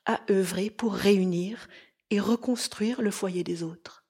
a 0.06 0.20
œuvré 0.30 0.70
pour 0.70 0.94
réunir 0.94 1.68
et 2.10 2.20
reconstruire 2.20 3.02
le 3.02 3.10
foyer 3.10 3.44
des 3.44 3.62
autres. 3.62 4.04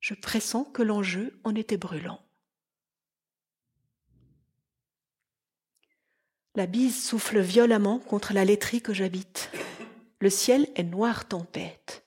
Je 0.00 0.14
pressens 0.14 0.64
que 0.64 0.82
l'enjeu 0.82 1.40
en 1.44 1.54
était 1.54 1.76
brûlant. 1.76 2.22
La 6.54 6.66
bise 6.66 7.04
souffle 7.04 7.40
violemment 7.40 7.98
contre 7.98 8.32
la 8.32 8.44
laiterie 8.44 8.80
que 8.80 8.94
j'habite. 8.94 9.50
Le 10.20 10.30
ciel 10.30 10.70
est 10.74 10.84
noir 10.84 11.28
tempête. 11.28 12.06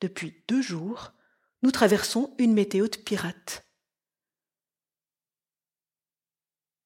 Depuis 0.00 0.44
deux 0.48 0.60
jours, 0.60 1.12
nous 1.62 1.70
traversons 1.70 2.34
une 2.38 2.52
météo 2.52 2.88
de 2.88 2.96
pirates. 2.98 3.66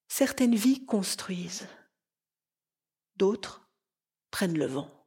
Certaines 0.07 0.55
vies 0.55 0.85
construisent, 0.85 1.67
d'autres 3.17 3.69
prennent 4.31 4.59
le 4.59 4.67
vent. 4.67 5.00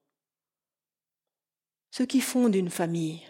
Ceux 1.96 2.08
qui 2.08 2.22
fondent 2.22 2.56
une 2.56 2.72
famille, 2.72 3.22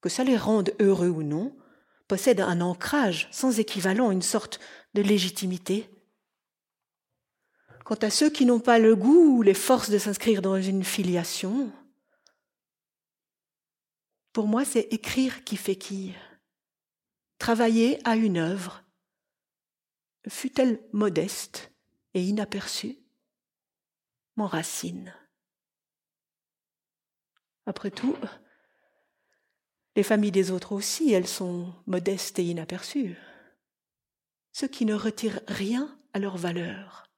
que 0.00 0.08
ça 0.08 0.22
les 0.22 0.36
rende 0.36 0.72
heureux 0.78 1.08
ou 1.08 1.24
non, 1.24 1.58
possèdent 2.06 2.40
un 2.40 2.60
ancrage 2.60 3.26
sans 3.32 3.58
équivalent, 3.58 4.12
une 4.12 4.22
sorte 4.22 4.60
de 4.94 5.02
légitimité. 5.02 5.90
Quant 7.84 7.96
à 7.96 8.10
ceux 8.10 8.30
qui 8.30 8.46
n'ont 8.46 8.60
pas 8.60 8.78
le 8.78 8.94
goût 8.94 9.38
ou 9.38 9.42
les 9.42 9.54
forces 9.54 9.90
de 9.90 9.98
s'inscrire 9.98 10.40
dans 10.40 10.62
une 10.62 10.84
filiation, 10.84 11.72
pour 14.32 14.46
moi 14.46 14.64
c'est 14.64 14.86
écrire 14.92 15.42
qui 15.42 15.56
fait 15.56 15.74
qui. 15.74 16.14
Travailler 17.38 17.98
à 18.06 18.14
une 18.14 18.38
œuvre, 18.38 18.84
fut-elle 20.28 20.80
modeste 20.92 21.72
et 22.14 22.22
inaperçue, 22.22 22.98
m'enracine. 24.36 25.12
Après 27.66 27.90
tout, 27.90 28.16
les 29.96 30.02
familles 30.02 30.32
des 30.32 30.50
autres 30.50 30.72
aussi, 30.72 31.12
elles 31.12 31.26
sont 31.28 31.72
modestes 31.86 32.38
et 32.38 32.44
inaperçues. 32.44 33.16
Ceux 34.52 34.68
qui 34.68 34.84
ne 34.84 34.94
retirent 34.94 35.40
rien 35.46 35.98
à 36.12 36.18
leur 36.18 36.36
valeur. 36.36 37.09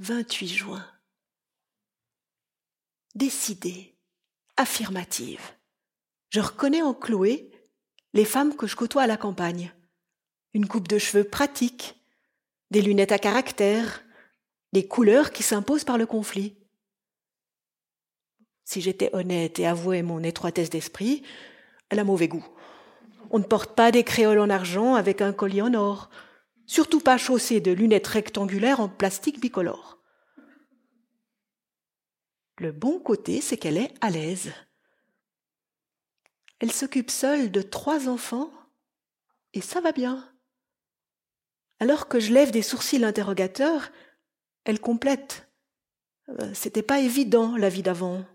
28 0.00 0.46
juin. 0.46 0.86
Décidée, 3.16 3.96
affirmative. 4.56 5.40
Je 6.30 6.38
reconnais 6.38 6.82
en 6.82 6.94
Chloé 6.94 7.50
les 8.14 8.24
femmes 8.24 8.54
que 8.54 8.68
je 8.68 8.76
côtoie 8.76 9.02
à 9.02 9.06
la 9.08 9.16
campagne. 9.16 9.72
Une 10.54 10.68
coupe 10.68 10.86
de 10.86 10.98
cheveux 10.98 11.24
pratique, 11.24 11.96
des 12.70 12.80
lunettes 12.80 13.10
à 13.10 13.18
caractère, 13.18 14.04
des 14.72 14.86
couleurs 14.86 15.32
qui 15.32 15.42
s'imposent 15.42 15.82
par 15.82 15.98
le 15.98 16.06
conflit. 16.06 16.56
Si 18.64 18.80
j'étais 18.80 19.10
honnête 19.14 19.58
et 19.58 19.66
avouais 19.66 20.02
mon 20.02 20.22
étroitesse 20.22 20.70
d'esprit, 20.70 21.24
elle 21.88 21.98
a 21.98 22.04
mauvais 22.04 22.28
goût. 22.28 22.46
On 23.30 23.40
ne 23.40 23.44
porte 23.44 23.74
pas 23.74 23.90
des 23.90 24.04
créoles 24.04 24.38
en 24.38 24.48
argent 24.48 24.94
avec 24.94 25.22
un 25.22 25.32
collier 25.32 25.62
en 25.62 25.74
or 25.74 26.08
surtout 26.68 27.00
pas 27.00 27.16
chaussé 27.16 27.60
de 27.60 27.72
lunettes 27.72 28.06
rectangulaires 28.06 28.78
en 28.78 28.88
plastique 28.88 29.40
bicolore. 29.40 29.98
Le 32.58 32.72
bon 32.72 33.00
côté, 33.00 33.40
c'est 33.40 33.56
qu'elle 33.56 33.78
est 33.78 33.94
à 34.00 34.10
l'aise. 34.10 34.52
Elle 36.60 36.72
s'occupe 36.72 37.10
seule 37.10 37.50
de 37.50 37.62
trois 37.62 38.08
enfants 38.08 38.52
et 39.54 39.60
ça 39.60 39.80
va 39.80 39.92
bien. 39.92 40.30
Alors 41.80 42.06
que 42.06 42.20
je 42.20 42.32
lève 42.32 42.50
des 42.50 42.62
sourcils 42.62 43.04
interrogateurs, 43.04 43.90
elle 44.64 44.80
complète. 44.80 45.48
Euh, 46.28 46.52
c'était 46.52 46.82
pas 46.82 47.00
évident 47.00 47.56
la 47.56 47.70
vie 47.70 47.82
d'avant. 47.82 48.26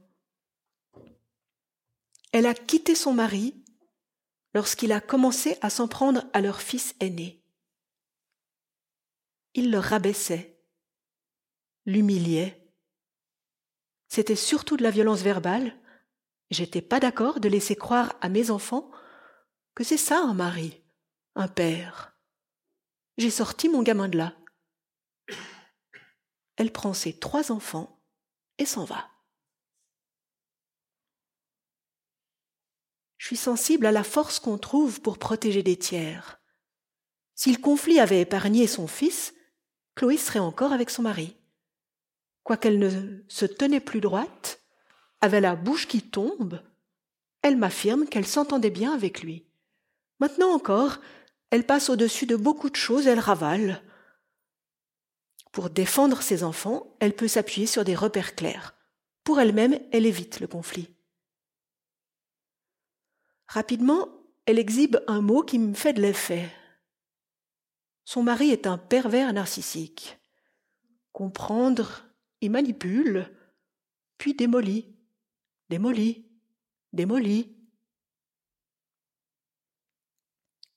Elle 2.32 2.48
a 2.48 2.56
quitté 2.56 2.96
son 2.96 3.14
mari 3.14 3.64
lorsqu'il 4.56 4.92
a 4.92 5.02
commencé 5.02 5.58
à 5.62 5.70
s'en 5.70 5.88
prendre 5.88 6.26
à 6.34 6.42
leur 6.42 6.62
fils 6.62 6.96
aîné. 7.00 7.43
Il 9.56 9.72
le 9.72 9.78
rabaissait, 9.80 10.60
l'humiliait. 11.86 12.72
C'était 14.08 14.36
surtout 14.36 14.78
de 14.78 14.84
la 14.84 14.92
violence 14.92 15.22
verbale. 15.22 15.76
J'étais 16.50 16.82
pas 16.82 17.00
d'accord 17.00 17.40
de 17.40 17.50
laisser 17.50 17.76
croire 17.76 18.14
à 18.22 18.30
mes 18.30 18.52
enfants 18.52 18.92
que 19.76 19.84
c'est 19.84 19.98
ça 19.98 20.20
un 20.20 20.34
mari, 20.34 20.84
un 21.36 21.48
père. 21.48 22.18
J'ai 23.18 23.30
sorti 23.30 23.70
mon 23.70 23.84
gamin 23.84 24.08
de 24.08 24.18
là. 24.18 24.36
Elle 26.56 26.72
prend 26.72 26.94
ses 26.94 27.18
trois 27.18 27.52
enfants 27.52 28.04
et 28.58 28.66
s'en 28.66 28.86
va. 28.86 29.10
Je 33.18 33.28
suis 33.28 33.38
sensible 33.38 33.86
à 33.86 33.92
la 33.92 34.04
force 34.04 34.40
qu'on 34.40 34.58
trouve 34.58 35.02
pour 35.02 35.18
protéger 35.18 35.64
des 35.64 35.78
tiers. 35.78 36.42
Si 37.36 37.52
le 37.52 37.62
conflit 37.62 38.00
avait 38.00 38.22
épargné 38.22 38.68
son 38.68 38.86
fils, 38.86 39.34
Chloé 39.96 40.18
serait 40.18 40.40
encore 40.40 40.74
avec 40.74 40.90
son 40.90 41.04
mari. 41.04 41.36
Quoiqu'elle 42.44 42.80
ne 42.80 43.24
se 43.28 43.46
tenait 43.46 43.80
plus 43.80 44.02
droite, 44.02 44.62
avait 45.22 45.42
la 45.42 45.56
bouche 45.56 45.88
qui 45.88 46.02
tombe, 46.02 46.62
elle 47.42 47.58
m'affirme 47.58 48.06
qu'elle 48.08 48.26
s'entendait 48.26 48.70
bien 48.70 48.94
avec 48.94 49.22
lui. 49.22 49.46
Maintenant 50.20 50.52
encore, 50.54 51.00
elle 51.52 51.66
passe 51.66 51.90
au-dessus 51.90 52.26
de 52.26 52.36
beaucoup 52.36 52.70
de 52.70 52.76
choses, 52.76 53.08
elle 53.08 53.20
ravale. 53.20 53.82
Pour 55.52 55.70
défendre 55.70 56.22
ses 56.22 56.44
enfants, 56.44 56.96
elle 57.00 57.16
peut 57.16 57.28
s'appuyer 57.28 57.68
sur 57.68 57.84
des 57.84 57.96
repères 57.96 58.36
clairs. 58.36 58.76
Pour 59.24 59.40
elle-même, 59.40 59.80
elle 59.92 60.06
évite 60.06 60.40
le 60.40 60.48
conflit. 60.48 60.90
Rapidement, 63.48 64.10
elle 64.46 64.58
exhibe 64.58 64.98
un 65.08 65.22
mot 65.22 65.44
qui 65.44 65.60
me 65.60 65.74
fait 65.74 65.94
de 65.94 66.02
l'effet. 66.02 66.50
Son 68.06 68.24
mari 68.24 68.50
est 68.50 68.68
un 68.68 68.78
pervers 68.78 69.32
narcissique. 69.34 70.20
Comprendre, 71.12 72.06
il 72.42 72.52
manipule, 72.52 73.32
puis 74.18 74.34
démolit, 74.34 74.96
démolit, 75.70 76.26
démolit. 76.92 77.56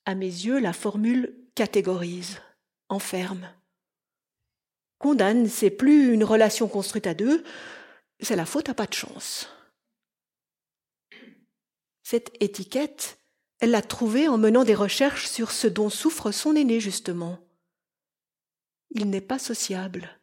À 0.04 0.14
mes 0.14 0.26
yeux, 0.26 0.60
la 0.60 0.72
formule 0.72 1.36
catégorise, 1.54 2.40
enferme. 2.88 3.50
Condamne, 4.98 5.48
c'est 5.48 5.70
plus 5.70 6.12
une 6.12 6.24
relation 6.24 6.68
construite 6.68 7.06
à 7.06 7.14
deux, 7.14 7.44
c'est 8.20 8.36
la 8.36 8.46
faute 8.46 8.68
à 8.68 8.74
pas 8.74 8.86
de 8.86 8.94
chance. 8.94 9.48
Cette 12.02 12.30
étiquette, 12.40 13.18
elle 13.60 13.70
l'a 13.70 13.82
trouvée 13.82 14.28
en 14.28 14.38
menant 14.38 14.64
des 14.64 14.74
recherches 14.74 15.26
sur 15.26 15.50
ce 15.50 15.66
dont 15.66 15.90
souffre 15.90 16.30
son 16.30 16.54
aîné, 16.56 16.80
justement. 16.80 17.38
Il 18.90 19.08
n'est 19.10 19.20
pas 19.20 19.38
sociable, 19.38 20.20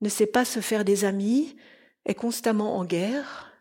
ne 0.00 0.08
sait 0.08 0.26
pas 0.26 0.44
se 0.44 0.60
faire 0.60 0.84
des 0.84 1.04
amis, 1.04 1.56
est 2.04 2.14
constamment 2.14 2.76
en 2.76 2.84
guerre. 2.84 3.52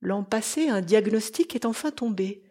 L'an 0.00 0.24
passé, 0.24 0.68
un 0.68 0.80
diagnostic 0.80 1.54
est 1.54 1.64
enfin 1.64 1.90
tombé. 1.90 2.42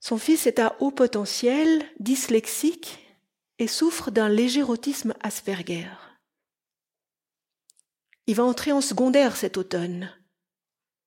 Son 0.00 0.18
fils 0.18 0.46
est 0.46 0.58
à 0.58 0.76
haut 0.80 0.92
potentiel, 0.92 1.84
dyslexique 1.98 2.98
et 3.58 3.66
souffre 3.66 4.10
d'un 4.10 4.28
léger 4.28 4.62
autisme 4.62 5.14
Asperger. 5.20 5.88
Il 8.26 8.34
va 8.36 8.44
entrer 8.44 8.72
en 8.72 8.80
secondaire 8.80 9.36
cet 9.36 9.56
automne. 9.56 10.15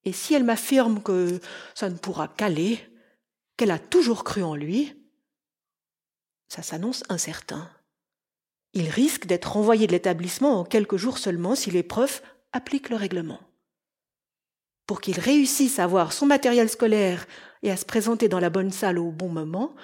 Et 0.06 0.14
si 0.14 0.34
elle 0.34 0.44
m'affirme 0.44 1.02
que 1.02 1.40
ça 1.76 1.90
ne 1.90 1.98
pourra 1.98 2.28
qu'aller, 2.28 2.80
qu'elle 3.58 3.72
a 3.72 3.80
toujours 3.80 4.24
cru 4.24 4.44
en 4.44 4.56
lui, 4.56 4.96
ça 6.48 6.62
s'annonce 6.62 7.04
incertain. 7.10 7.70
Il 8.74 8.90
risque 8.90 9.26
d'être 9.26 9.54
renvoyé 9.54 9.88
de 9.88 9.92
l'établissement 9.92 10.60
en 10.60 10.64
quelques 10.64 10.98
jours 10.98 11.18
seulement 11.18 11.56
si 11.56 11.72
les 11.72 11.84
profs 11.84 12.24
appliquent 12.54 12.90
le 12.90 12.96
règlement. 12.96 13.40
Pour 14.86 15.02
qu'il 15.02 15.20
réussisse 15.20 15.80
à 15.80 15.84
avoir 15.84 16.14
son 16.14 16.26
matériel 16.26 16.70
scolaire 16.70 17.28
et 17.62 17.72
à 17.72 17.78
se 17.78 17.86
présenter 17.86 18.28
dans 18.28 18.40
la 18.40 18.50
bonne 18.50 18.72
salle 18.72 18.98
au 18.98 19.12
bon 19.12 19.30
moment, 19.30 19.76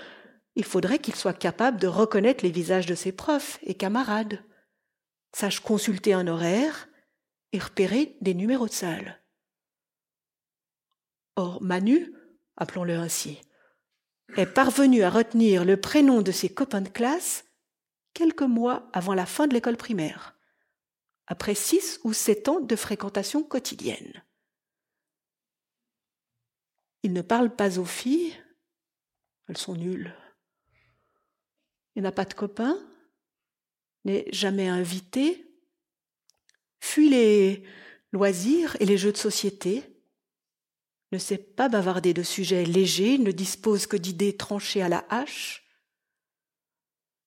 il 0.56 0.64
faudrait 0.64 1.00
qu'il 1.00 1.16
soit 1.16 1.34
capable 1.34 1.80
de 1.80 1.88
reconnaître 1.88 2.44
les 2.44 2.52
visages 2.52 2.86
de 2.86 2.96
ses 2.96 3.12
profs 3.12 3.60
et 3.64 3.76
camarades, 3.76 4.40
sache 5.36 5.60
consulter 5.60 6.14
un 6.14 6.28
horaire 6.28 6.88
et 7.52 7.60
repérer 7.60 8.16
des 8.22 8.34
numéros 8.34 8.68
de 8.68 8.74
salle. 8.74 9.22
Or, 11.36 11.62
Manu, 11.62 12.14
appelons-le 12.58 12.96
ainsi, 12.96 13.42
est 14.38 14.46
parvenu 14.46 15.04
à 15.04 15.10
retenir 15.10 15.66
le 15.66 15.80
prénom 15.80 16.22
de 16.22 16.32
ses 16.32 16.54
copains 16.54 16.82
de 16.82 16.90
classe 16.90 17.46
quelques 18.14 18.42
mois 18.42 18.90
avant 18.94 19.14
la 19.14 19.26
fin 19.26 19.48
de 19.48 19.54
l'école 19.54 19.78
primaire, 19.78 20.38
après 21.28 21.56
six 21.56 22.00
ou 22.04 22.14
sept 22.14 22.48
ans 22.48 22.62
de 22.62 22.76
fréquentation 22.76 23.44
quotidienne. 23.44 24.24
Il 27.04 27.14
ne 27.14 27.22
parle 27.22 27.56
pas 27.56 27.78
aux 27.78 27.86
filles, 27.86 28.36
elles 29.48 29.58
sont 29.58 29.76
nulles. 29.76 30.16
Il 31.96 32.04
n'a 32.04 32.12
pas 32.12 32.26
de 32.26 32.34
copains, 32.34 32.78
n'est 34.06 34.26
jamais 34.32 34.68
invité, 34.68 35.46
fuit 36.80 37.10
les 37.10 37.64
loisirs 38.12 38.76
et 38.80 38.86
les 38.86 38.98
jeux 38.98 39.12
de 39.12 39.18
société, 39.18 39.95
ne 41.12 41.18
sait 41.18 41.38
pas 41.38 41.70
bavarder 41.70 42.14
de 42.14 42.24
sujets 42.24 42.66
légers, 42.66 43.18
ne 43.18 43.32
dispose 43.32 43.88
que 43.88 43.98
d'idées 43.98 44.36
tranchées 44.36 44.82
à 44.82 44.90
la 44.90 45.06
hache. 45.10 45.64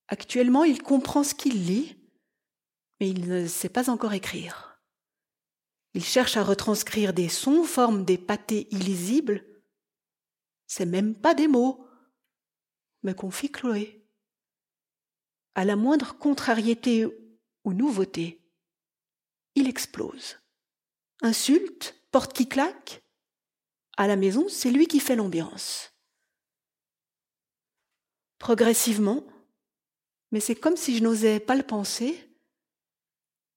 Actuellement, 0.08 0.64
il 0.64 0.82
comprend 0.82 1.22
ce 1.22 1.34
qu'il 1.34 1.66
lit, 1.66 1.96
mais 3.00 3.08
il 3.10 3.28
ne 3.28 3.46
sait 3.46 3.68
pas 3.68 3.90
encore 3.90 4.14
écrire. 4.14 4.80
Il 5.94 6.04
cherche 6.04 6.36
à 6.36 6.44
retranscrire 6.44 7.12
des 7.12 7.28
sons, 7.28 7.64
forme 7.64 8.04
des 8.04 8.18
pâtés 8.18 8.68
illisibles. 8.70 9.44
C'est 10.66 10.86
même 10.86 11.14
pas 11.14 11.34
des 11.34 11.48
mots, 11.48 11.86
me 13.02 13.12
confie 13.12 13.50
Chloé. 13.50 14.06
À 15.54 15.64
la 15.64 15.76
moindre 15.76 16.16
contrariété 16.18 17.06
ou 17.64 17.72
nouveauté, 17.72 18.40
il 19.54 19.68
explose. 19.68 20.38
Insulte, 21.20 21.96
porte 22.10 22.32
qui 22.32 22.48
claque, 22.48 23.02
à 23.98 24.06
la 24.06 24.16
maison, 24.16 24.48
c'est 24.48 24.70
lui 24.70 24.86
qui 24.86 25.00
fait 25.00 25.16
l'ambiance. 25.16 25.92
Progressivement, 28.38 29.24
mais 30.30 30.38
c'est 30.38 30.54
comme 30.54 30.76
si 30.76 30.96
je 30.96 31.02
n'osais 31.02 31.40
pas 31.40 31.56
le 31.56 31.64
penser, 31.64 32.16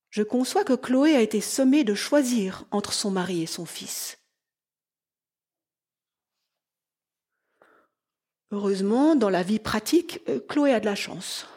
je 0.10 0.24
conçois 0.24 0.66
que 0.66 0.74
Chloé 0.74 1.16
a 1.16 1.22
été 1.22 1.42
sommée 1.42 1.84
de 1.84 1.94
choisir 1.94 2.66
entre 2.72 2.92
son 2.92 3.12
mari 3.12 3.44
et 3.44 3.48
son 3.48 3.68
fils. 3.68 4.18
Heureusement, 8.50 9.16
dans 9.16 9.30
la 9.30 9.44
vie 9.44 9.60
pratique, 9.60 10.22
euh, 10.28 10.42
Chloé 10.50 10.74
a 10.74 10.82
de 10.82 10.86
la 10.86 10.96
chance. 10.96 11.48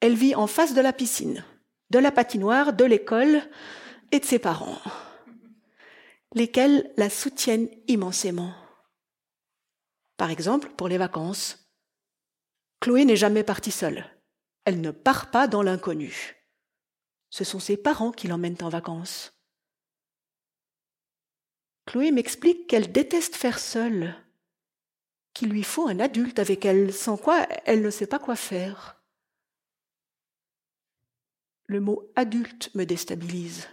Elle 0.00 0.16
vit 0.16 0.34
en 0.34 0.46
face 0.46 0.74
de 0.74 0.80
la 0.82 0.92
piscine, 0.92 1.44
de 1.90 1.98
la 2.00 2.10
patinoire, 2.10 2.72
de 2.72 2.84
l'école 2.84 3.42
et 4.10 4.18
de 4.18 4.24
ses 4.24 4.40
parents 4.40 4.82
lesquels 6.34 6.92
la 6.96 7.08
soutiennent 7.08 7.68
immensément. 7.86 8.52
Par 10.16 10.30
exemple, 10.30 10.68
pour 10.70 10.88
les 10.88 10.98
vacances, 10.98 11.72
Chloé 12.80 13.04
n'est 13.04 13.16
jamais 13.16 13.44
partie 13.44 13.70
seule. 13.70 14.04
Elle 14.64 14.80
ne 14.80 14.90
part 14.90 15.30
pas 15.30 15.48
dans 15.48 15.62
l'inconnu. 15.62 16.36
Ce 17.30 17.44
sont 17.44 17.60
ses 17.60 17.76
parents 17.76 18.12
qui 18.12 18.28
l'emmènent 18.28 18.62
en 18.62 18.68
vacances. 18.68 19.32
Chloé 21.86 22.10
m'explique 22.10 22.66
qu'elle 22.66 22.92
déteste 22.92 23.36
faire 23.36 23.58
seule, 23.58 24.14
qu'il 25.34 25.50
lui 25.50 25.62
faut 25.62 25.88
un 25.88 26.00
adulte 26.00 26.38
avec 26.38 26.64
elle, 26.64 26.92
sans 26.92 27.16
quoi 27.16 27.46
elle 27.64 27.82
ne 27.82 27.90
sait 27.90 28.06
pas 28.06 28.18
quoi 28.18 28.36
faire. 28.36 29.02
Le 31.66 31.80
mot 31.80 32.10
adulte 32.16 32.74
me 32.74 32.84
déstabilise. 32.84 33.68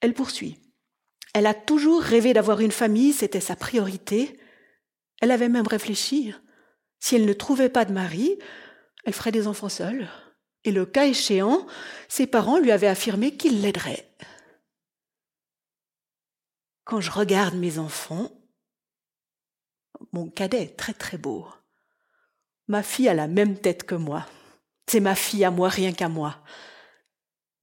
Elle 0.00 0.14
poursuit. 0.14 0.58
Elle 1.34 1.46
a 1.46 1.54
toujours 1.54 2.02
rêvé 2.02 2.32
d'avoir 2.32 2.60
une 2.60 2.72
famille, 2.72 3.12
c'était 3.12 3.40
sa 3.40 3.56
priorité. 3.56 4.38
Elle 5.20 5.30
avait 5.30 5.48
même 5.48 5.66
réfléchi. 5.66 6.34
Si 6.98 7.14
elle 7.14 7.26
ne 7.26 7.32
trouvait 7.32 7.68
pas 7.68 7.84
de 7.84 7.92
mari, 7.92 8.38
elle 9.04 9.12
ferait 9.12 9.32
des 9.32 9.46
enfants 9.46 9.68
seuls. 9.68 10.08
Et 10.64 10.72
le 10.72 10.84
cas 10.84 11.06
échéant, 11.06 11.66
ses 12.08 12.26
parents 12.26 12.58
lui 12.58 12.72
avaient 12.72 12.86
affirmé 12.86 13.36
qu'ils 13.36 13.62
l'aideraient. 13.62 14.06
Quand 16.84 17.00
je 17.00 17.10
regarde 17.10 17.54
mes 17.54 17.78
enfants, 17.78 18.30
mon 20.12 20.28
cadet 20.28 20.62
est 20.62 20.76
très 20.76 20.92
très 20.92 21.18
beau. 21.18 21.46
Ma 22.68 22.82
fille 22.82 23.08
a 23.08 23.14
la 23.14 23.28
même 23.28 23.58
tête 23.58 23.84
que 23.84 23.94
moi. 23.94 24.26
C'est 24.86 25.00
ma 25.00 25.14
fille 25.14 25.44
à 25.44 25.50
moi, 25.50 25.68
rien 25.68 25.92
qu'à 25.92 26.08
moi. 26.08 26.42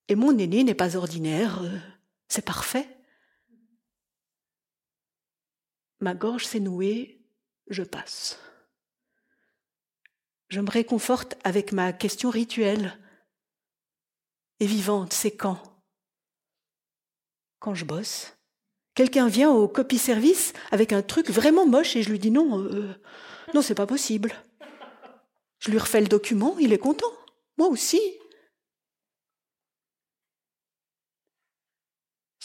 Et 0.08 0.16
mon 0.16 0.38
aîné 0.38 0.64
n'est 0.64 0.74
pas 0.74 0.96
ordinaire, 0.96 1.62
euh, 1.62 1.78
c'est 2.28 2.46
parfait. 2.46 2.88
Ma 6.00 6.14
gorge 6.14 6.46
s'est 6.46 6.60
nouée, 6.60 7.26
je 7.70 7.84
passe. 7.84 8.40
Je 10.50 10.62
me 10.62 10.70
réconforte 10.70 11.36
avec 11.44 11.72
ma 11.72 11.92
question 11.92 12.30
rituelle 12.30 12.98
et 14.60 14.66
vivante, 14.66 15.14
c'est 15.14 15.36
quand? 15.36 15.62
Quand 17.60 17.74
je 17.74 17.86
bosse. 17.86 18.38
Quelqu'un 18.94 19.28
vient 19.28 19.52
au 19.52 19.68
copie-service 19.68 20.54
avec 20.72 20.94
un 20.94 21.02
truc 21.02 21.30
vraiment 21.30 21.68
moche 21.68 21.96
et 21.96 22.04
je 22.04 22.10
lui 22.10 22.20
dis 22.20 22.32
non, 22.32 22.64
euh, 22.64 22.94
non, 23.54 23.62
c'est 23.62 23.76
pas 23.76 23.86
possible. 23.86 24.34
Je 25.60 25.72
lui 25.72 25.78
refais 25.78 26.02
le 26.02 26.08
document, 26.08 26.58
il 26.60 26.74
est 26.74 26.80
content. 26.80 27.12
Moi 27.58 27.68
aussi. 27.68 28.00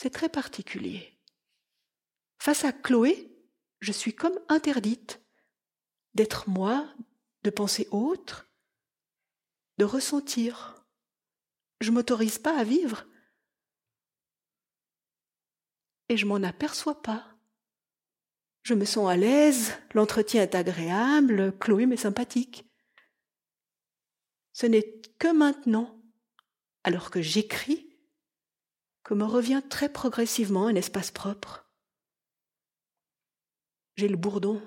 C'est 0.02 0.10
très 0.10 0.28
particulier. 0.28 1.16
Face 2.40 2.64
à 2.64 2.72
Chloé, 2.72 3.32
je 3.78 3.92
suis 3.92 4.12
comme 4.12 4.36
interdite 4.48 5.22
d'être 6.14 6.50
moi, 6.50 6.92
de 7.44 7.50
penser 7.50 7.86
autre, 7.92 8.50
de 9.78 9.84
ressentir. 9.84 10.84
Je 11.80 11.92
m'autorise 11.92 12.40
pas 12.40 12.58
à 12.58 12.64
vivre. 12.64 13.06
Et 16.08 16.16
je 16.16 16.26
m'en 16.26 16.42
aperçois 16.42 17.00
pas. 17.00 17.38
Je 18.64 18.74
me 18.74 18.84
sens 18.84 19.08
à 19.08 19.16
l'aise, 19.16 19.72
l'entretien 19.94 20.42
est 20.42 20.56
agréable, 20.56 21.56
Chloé 21.60 21.86
m'est 21.86 21.96
sympathique. 21.96 22.68
Ce 24.52 24.66
n'est 24.66 25.00
que 25.20 25.32
maintenant, 25.32 26.02
alors 26.82 27.12
que 27.12 27.22
j'écris, 27.22 27.91
que 29.04 29.14
me 29.14 29.24
revient 29.24 29.62
très 29.68 29.88
progressivement 29.88 30.66
un 30.66 30.74
espace 30.74 31.10
propre. 31.10 31.68
J'ai 33.96 34.08
le 34.08 34.16
bourdon. 34.16 34.62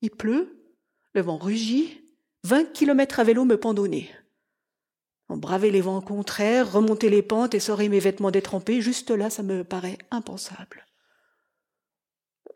Il 0.00 0.10
pleut, 0.10 0.76
le 1.14 1.20
vent 1.20 1.38
rugit, 1.38 2.00
vingt 2.44 2.64
kilomètres 2.72 3.20
à 3.20 3.24
vélo 3.24 3.44
me 3.44 3.56
pendonner. 3.56 4.10
En 5.28 5.36
braver 5.36 5.70
les 5.70 5.80
vents 5.80 6.00
contraires, 6.00 6.72
remonter 6.72 7.08
les 7.08 7.22
pentes 7.22 7.54
et 7.54 7.58
essorer 7.58 7.88
mes 7.88 8.00
vêtements 8.00 8.30
détrempés, 8.30 8.80
juste 8.80 9.10
là, 9.10 9.30
ça 9.30 9.42
me 9.42 9.64
paraît 9.64 9.98
impensable. 10.10 10.86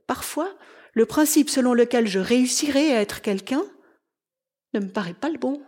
Parfois, 0.06 0.54
le 0.92 1.06
principe 1.06 1.50
selon 1.50 1.74
lequel 1.74 2.06
je 2.06 2.18
réussirais 2.18 2.92
à 2.92 3.00
être 3.00 3.22
quelqu'un 3.22 3.64
ne 4.74 4.80
me 4.80 4.88
paraît 4.88 5.14
pas 5.14 5.30
le 5.30 5.38
bon. 5.38 5.62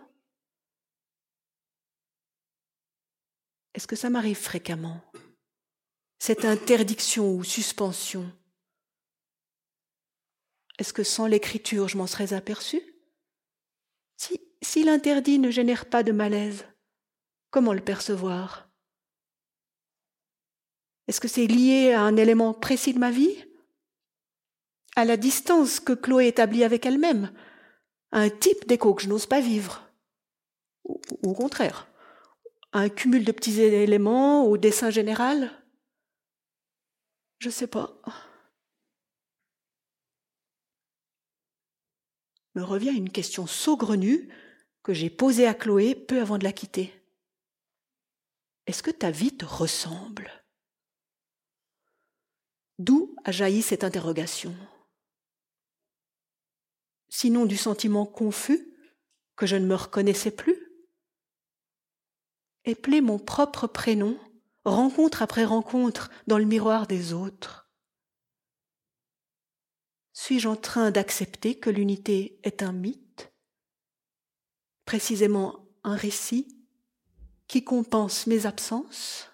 Est-ce 3.78 3.86
que 3.86 3.94
ça 3.94 4.10
m'arrive 4.10 4.36
fréquemment? 4.36 5.00
Cette 6.18 6.44
interdiction 6.44 7.32
ou 7.32 7.44
suspension? 7.44 8.28
Est-ce 10.80 10.92
que 10.92 11.04
sans 11.04 11.28
l'écriture, 11.28 11.86
je 11.86 11.96
m'en 11.96 12.08
serais 12.08 12.32
aperçu 12.32 12.82
Si, 14.16 14.40
si 14.62 14.82
l'interdit 14.82 15.38
ne 15.38 15.52
génère 15.52 15.88
pas 15.88 16.02
de 16.02 16.10
malaise, 16.10 16.66
comment 17.50 17.72
le 17.72 17.80
percevoir? 17.80 18.68
Est-ce 21.06 21.20
que 21.20 21.28
c'est 21.28 21.46
lié 21.46 21.92
à 21.92 22.00
un 22.00 22.16
élément 22.16 22.54
précis 22.54 22.94
de 22.94 22.98
ma 22.98 23.12
vie? 23.12 23.44
À 24.96 25.04
la 25.04 25.16
distance 25.16 25.78
que 25.78 25.92
Chloé 25.92 26.26
établit 26.26 26.64
avec 26.64 26.84
elle-même? 26.84 27.32
À 28.10 28.18
un 28.22 28.28
type 28.28 28.66
d'écho 28.66 28.92
que 28.94 29.02
je 29.02 29.08
n'ose 29.08 29.26
pas 29.26 29.40
vivre? 29.40 29.88
Ou 30.82 31.00
au 31.22 31.34
contraire? 31.34 31.88
Un 32.72 32.88
cumul 32.88 33.24
de 33.24 33.32
petits 33.32 33.60
éléments 33.60 34.44
au 34.44 34.56
dessin 34.56 34.90
général? 34.90 35.50
Je 37.38 37.48
ne 37.48 37.52
sais 37.52 37.66
pas. 37.66 38.00
Me 42.54 42.62
revient 42.62 42.94
une 42.96 43.10
question 43.10 43.46
saugrenue 43.46 44.28
que 44.82 44.92
j'ai 44.92 45.10
posée 45.10 45.46
à 45.46 45.54
Chloé 45.54 45.94
peu 45.94 46.20
avant 46.20 46.38
de 46.38 46.44
la 46.44 46.52
quitter. 46.52 46.92
Est-ce 48.66 48.82
que 48.82 48.90
ta 48.90 49.10
vie 49.10 49.36
te 49.36 49.44
ressemble? 49.44 50.30
D'où 52.78 53.14
a 53.24 53.32
jailli 53.32 53.62
cette 53.62 53.84
interrogation? 53.84 54.54
Sinon 57.08 57.46
du 57.46 57.56
sentiment 57.56 58.06
confus 58.06 58.74
que 59.36 59.46
je 59.46 59.56
ne 59.56 59.66
me 59.66 59.74
reconnaissais 59.74 60.30
plus? 60.30 60.57
Épeler 62.68 63.00
mon 63.00 63.18
propre 63.18 63.66
prénom, 63.66 64.18
rencontre 64.64 65.22
après 65.22 65.44
rencontre, 65.44 66.10
dans 66.26 66.38
le 66.38 66.44
miroir 66.44 66.86
des 66.86 67.12
autres. 67.12 67.70
Suis-je 70.12 70.48
en 70.48 70.56
train 70.56 70.90
d'accepter 70.90 71.58
que 71.58 71.70
l'unité 71.70 72.40
est 72.42 72.62
un 72.62 72.72
mythe, 72.72 73.32
précisément 74.84 75.64
un 75.84 75.96
récit 75.96 76.48
qui 77.46 77.64
compense 77.64 78.26
mes 78.26 78.46
absences? 78.46 79.27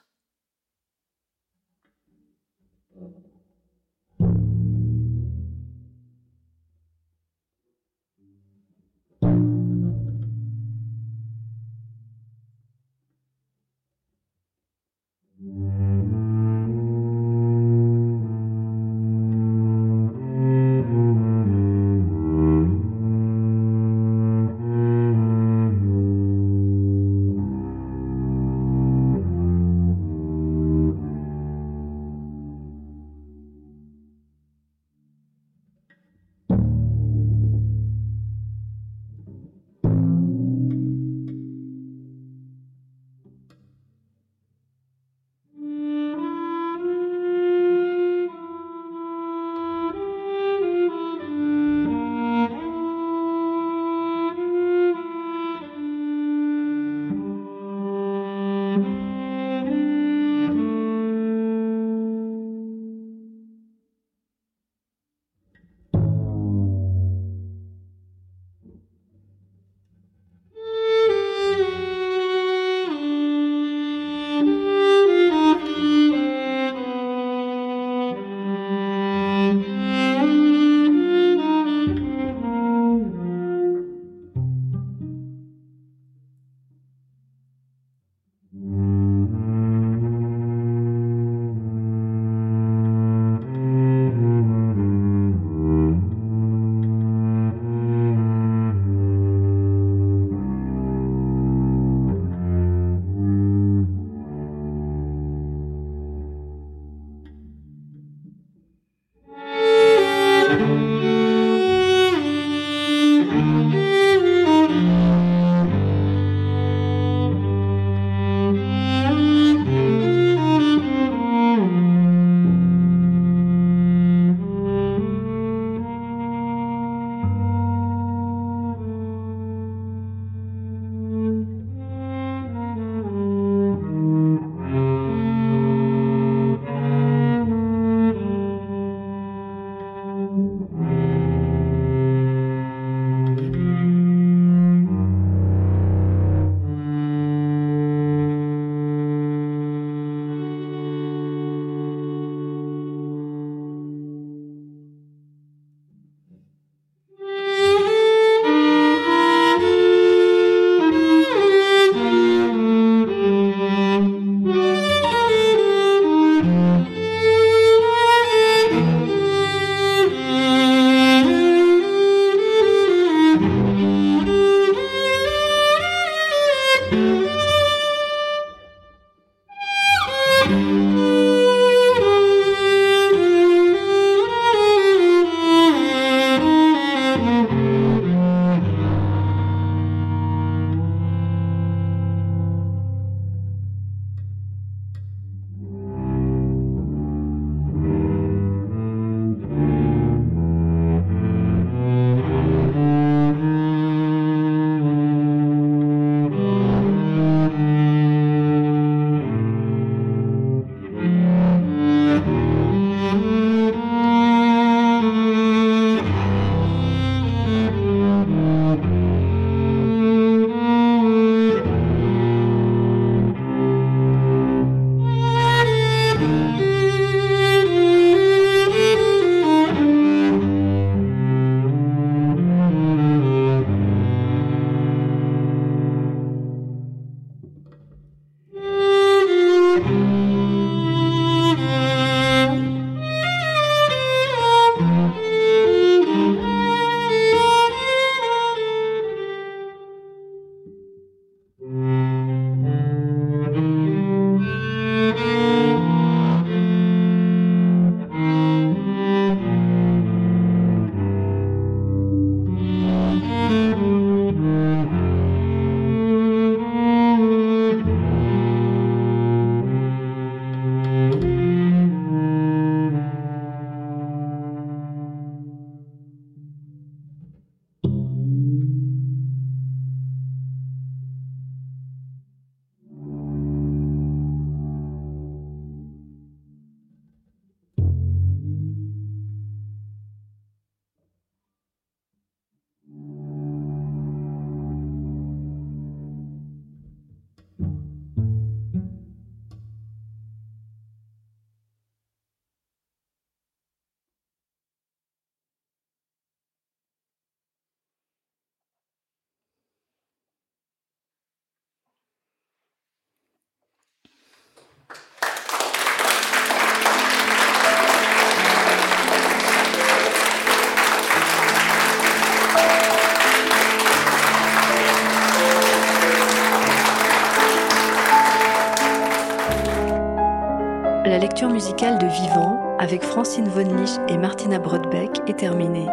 Musicale 331.55 331.99
de 331.99 332.07
Vivant 332.07 332.77
avec 332.81 333.05
Francine 333.05 333.47
Von 333.47 333.77
Lich 333.77 333.93
et 334.09 334.19
Martina 334.19 334.59
Brodbeck 334.59 335.21
est 335.29 335.39
terminée. 335.39 335.87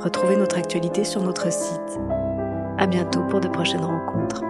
Retrouvez 0.00 0.34
notre 0.34 0.56
actualité 0.56 1.04
sur 1.04 1.20
notre 1.20 1.52
site. 1.52 2.00
À 2.78 2.86
bientôt 2.86 3.20
pour 3.24 3.40
de 3.40 3.48
prochaines 3.48 3.84
rencontres. 3.84 4.40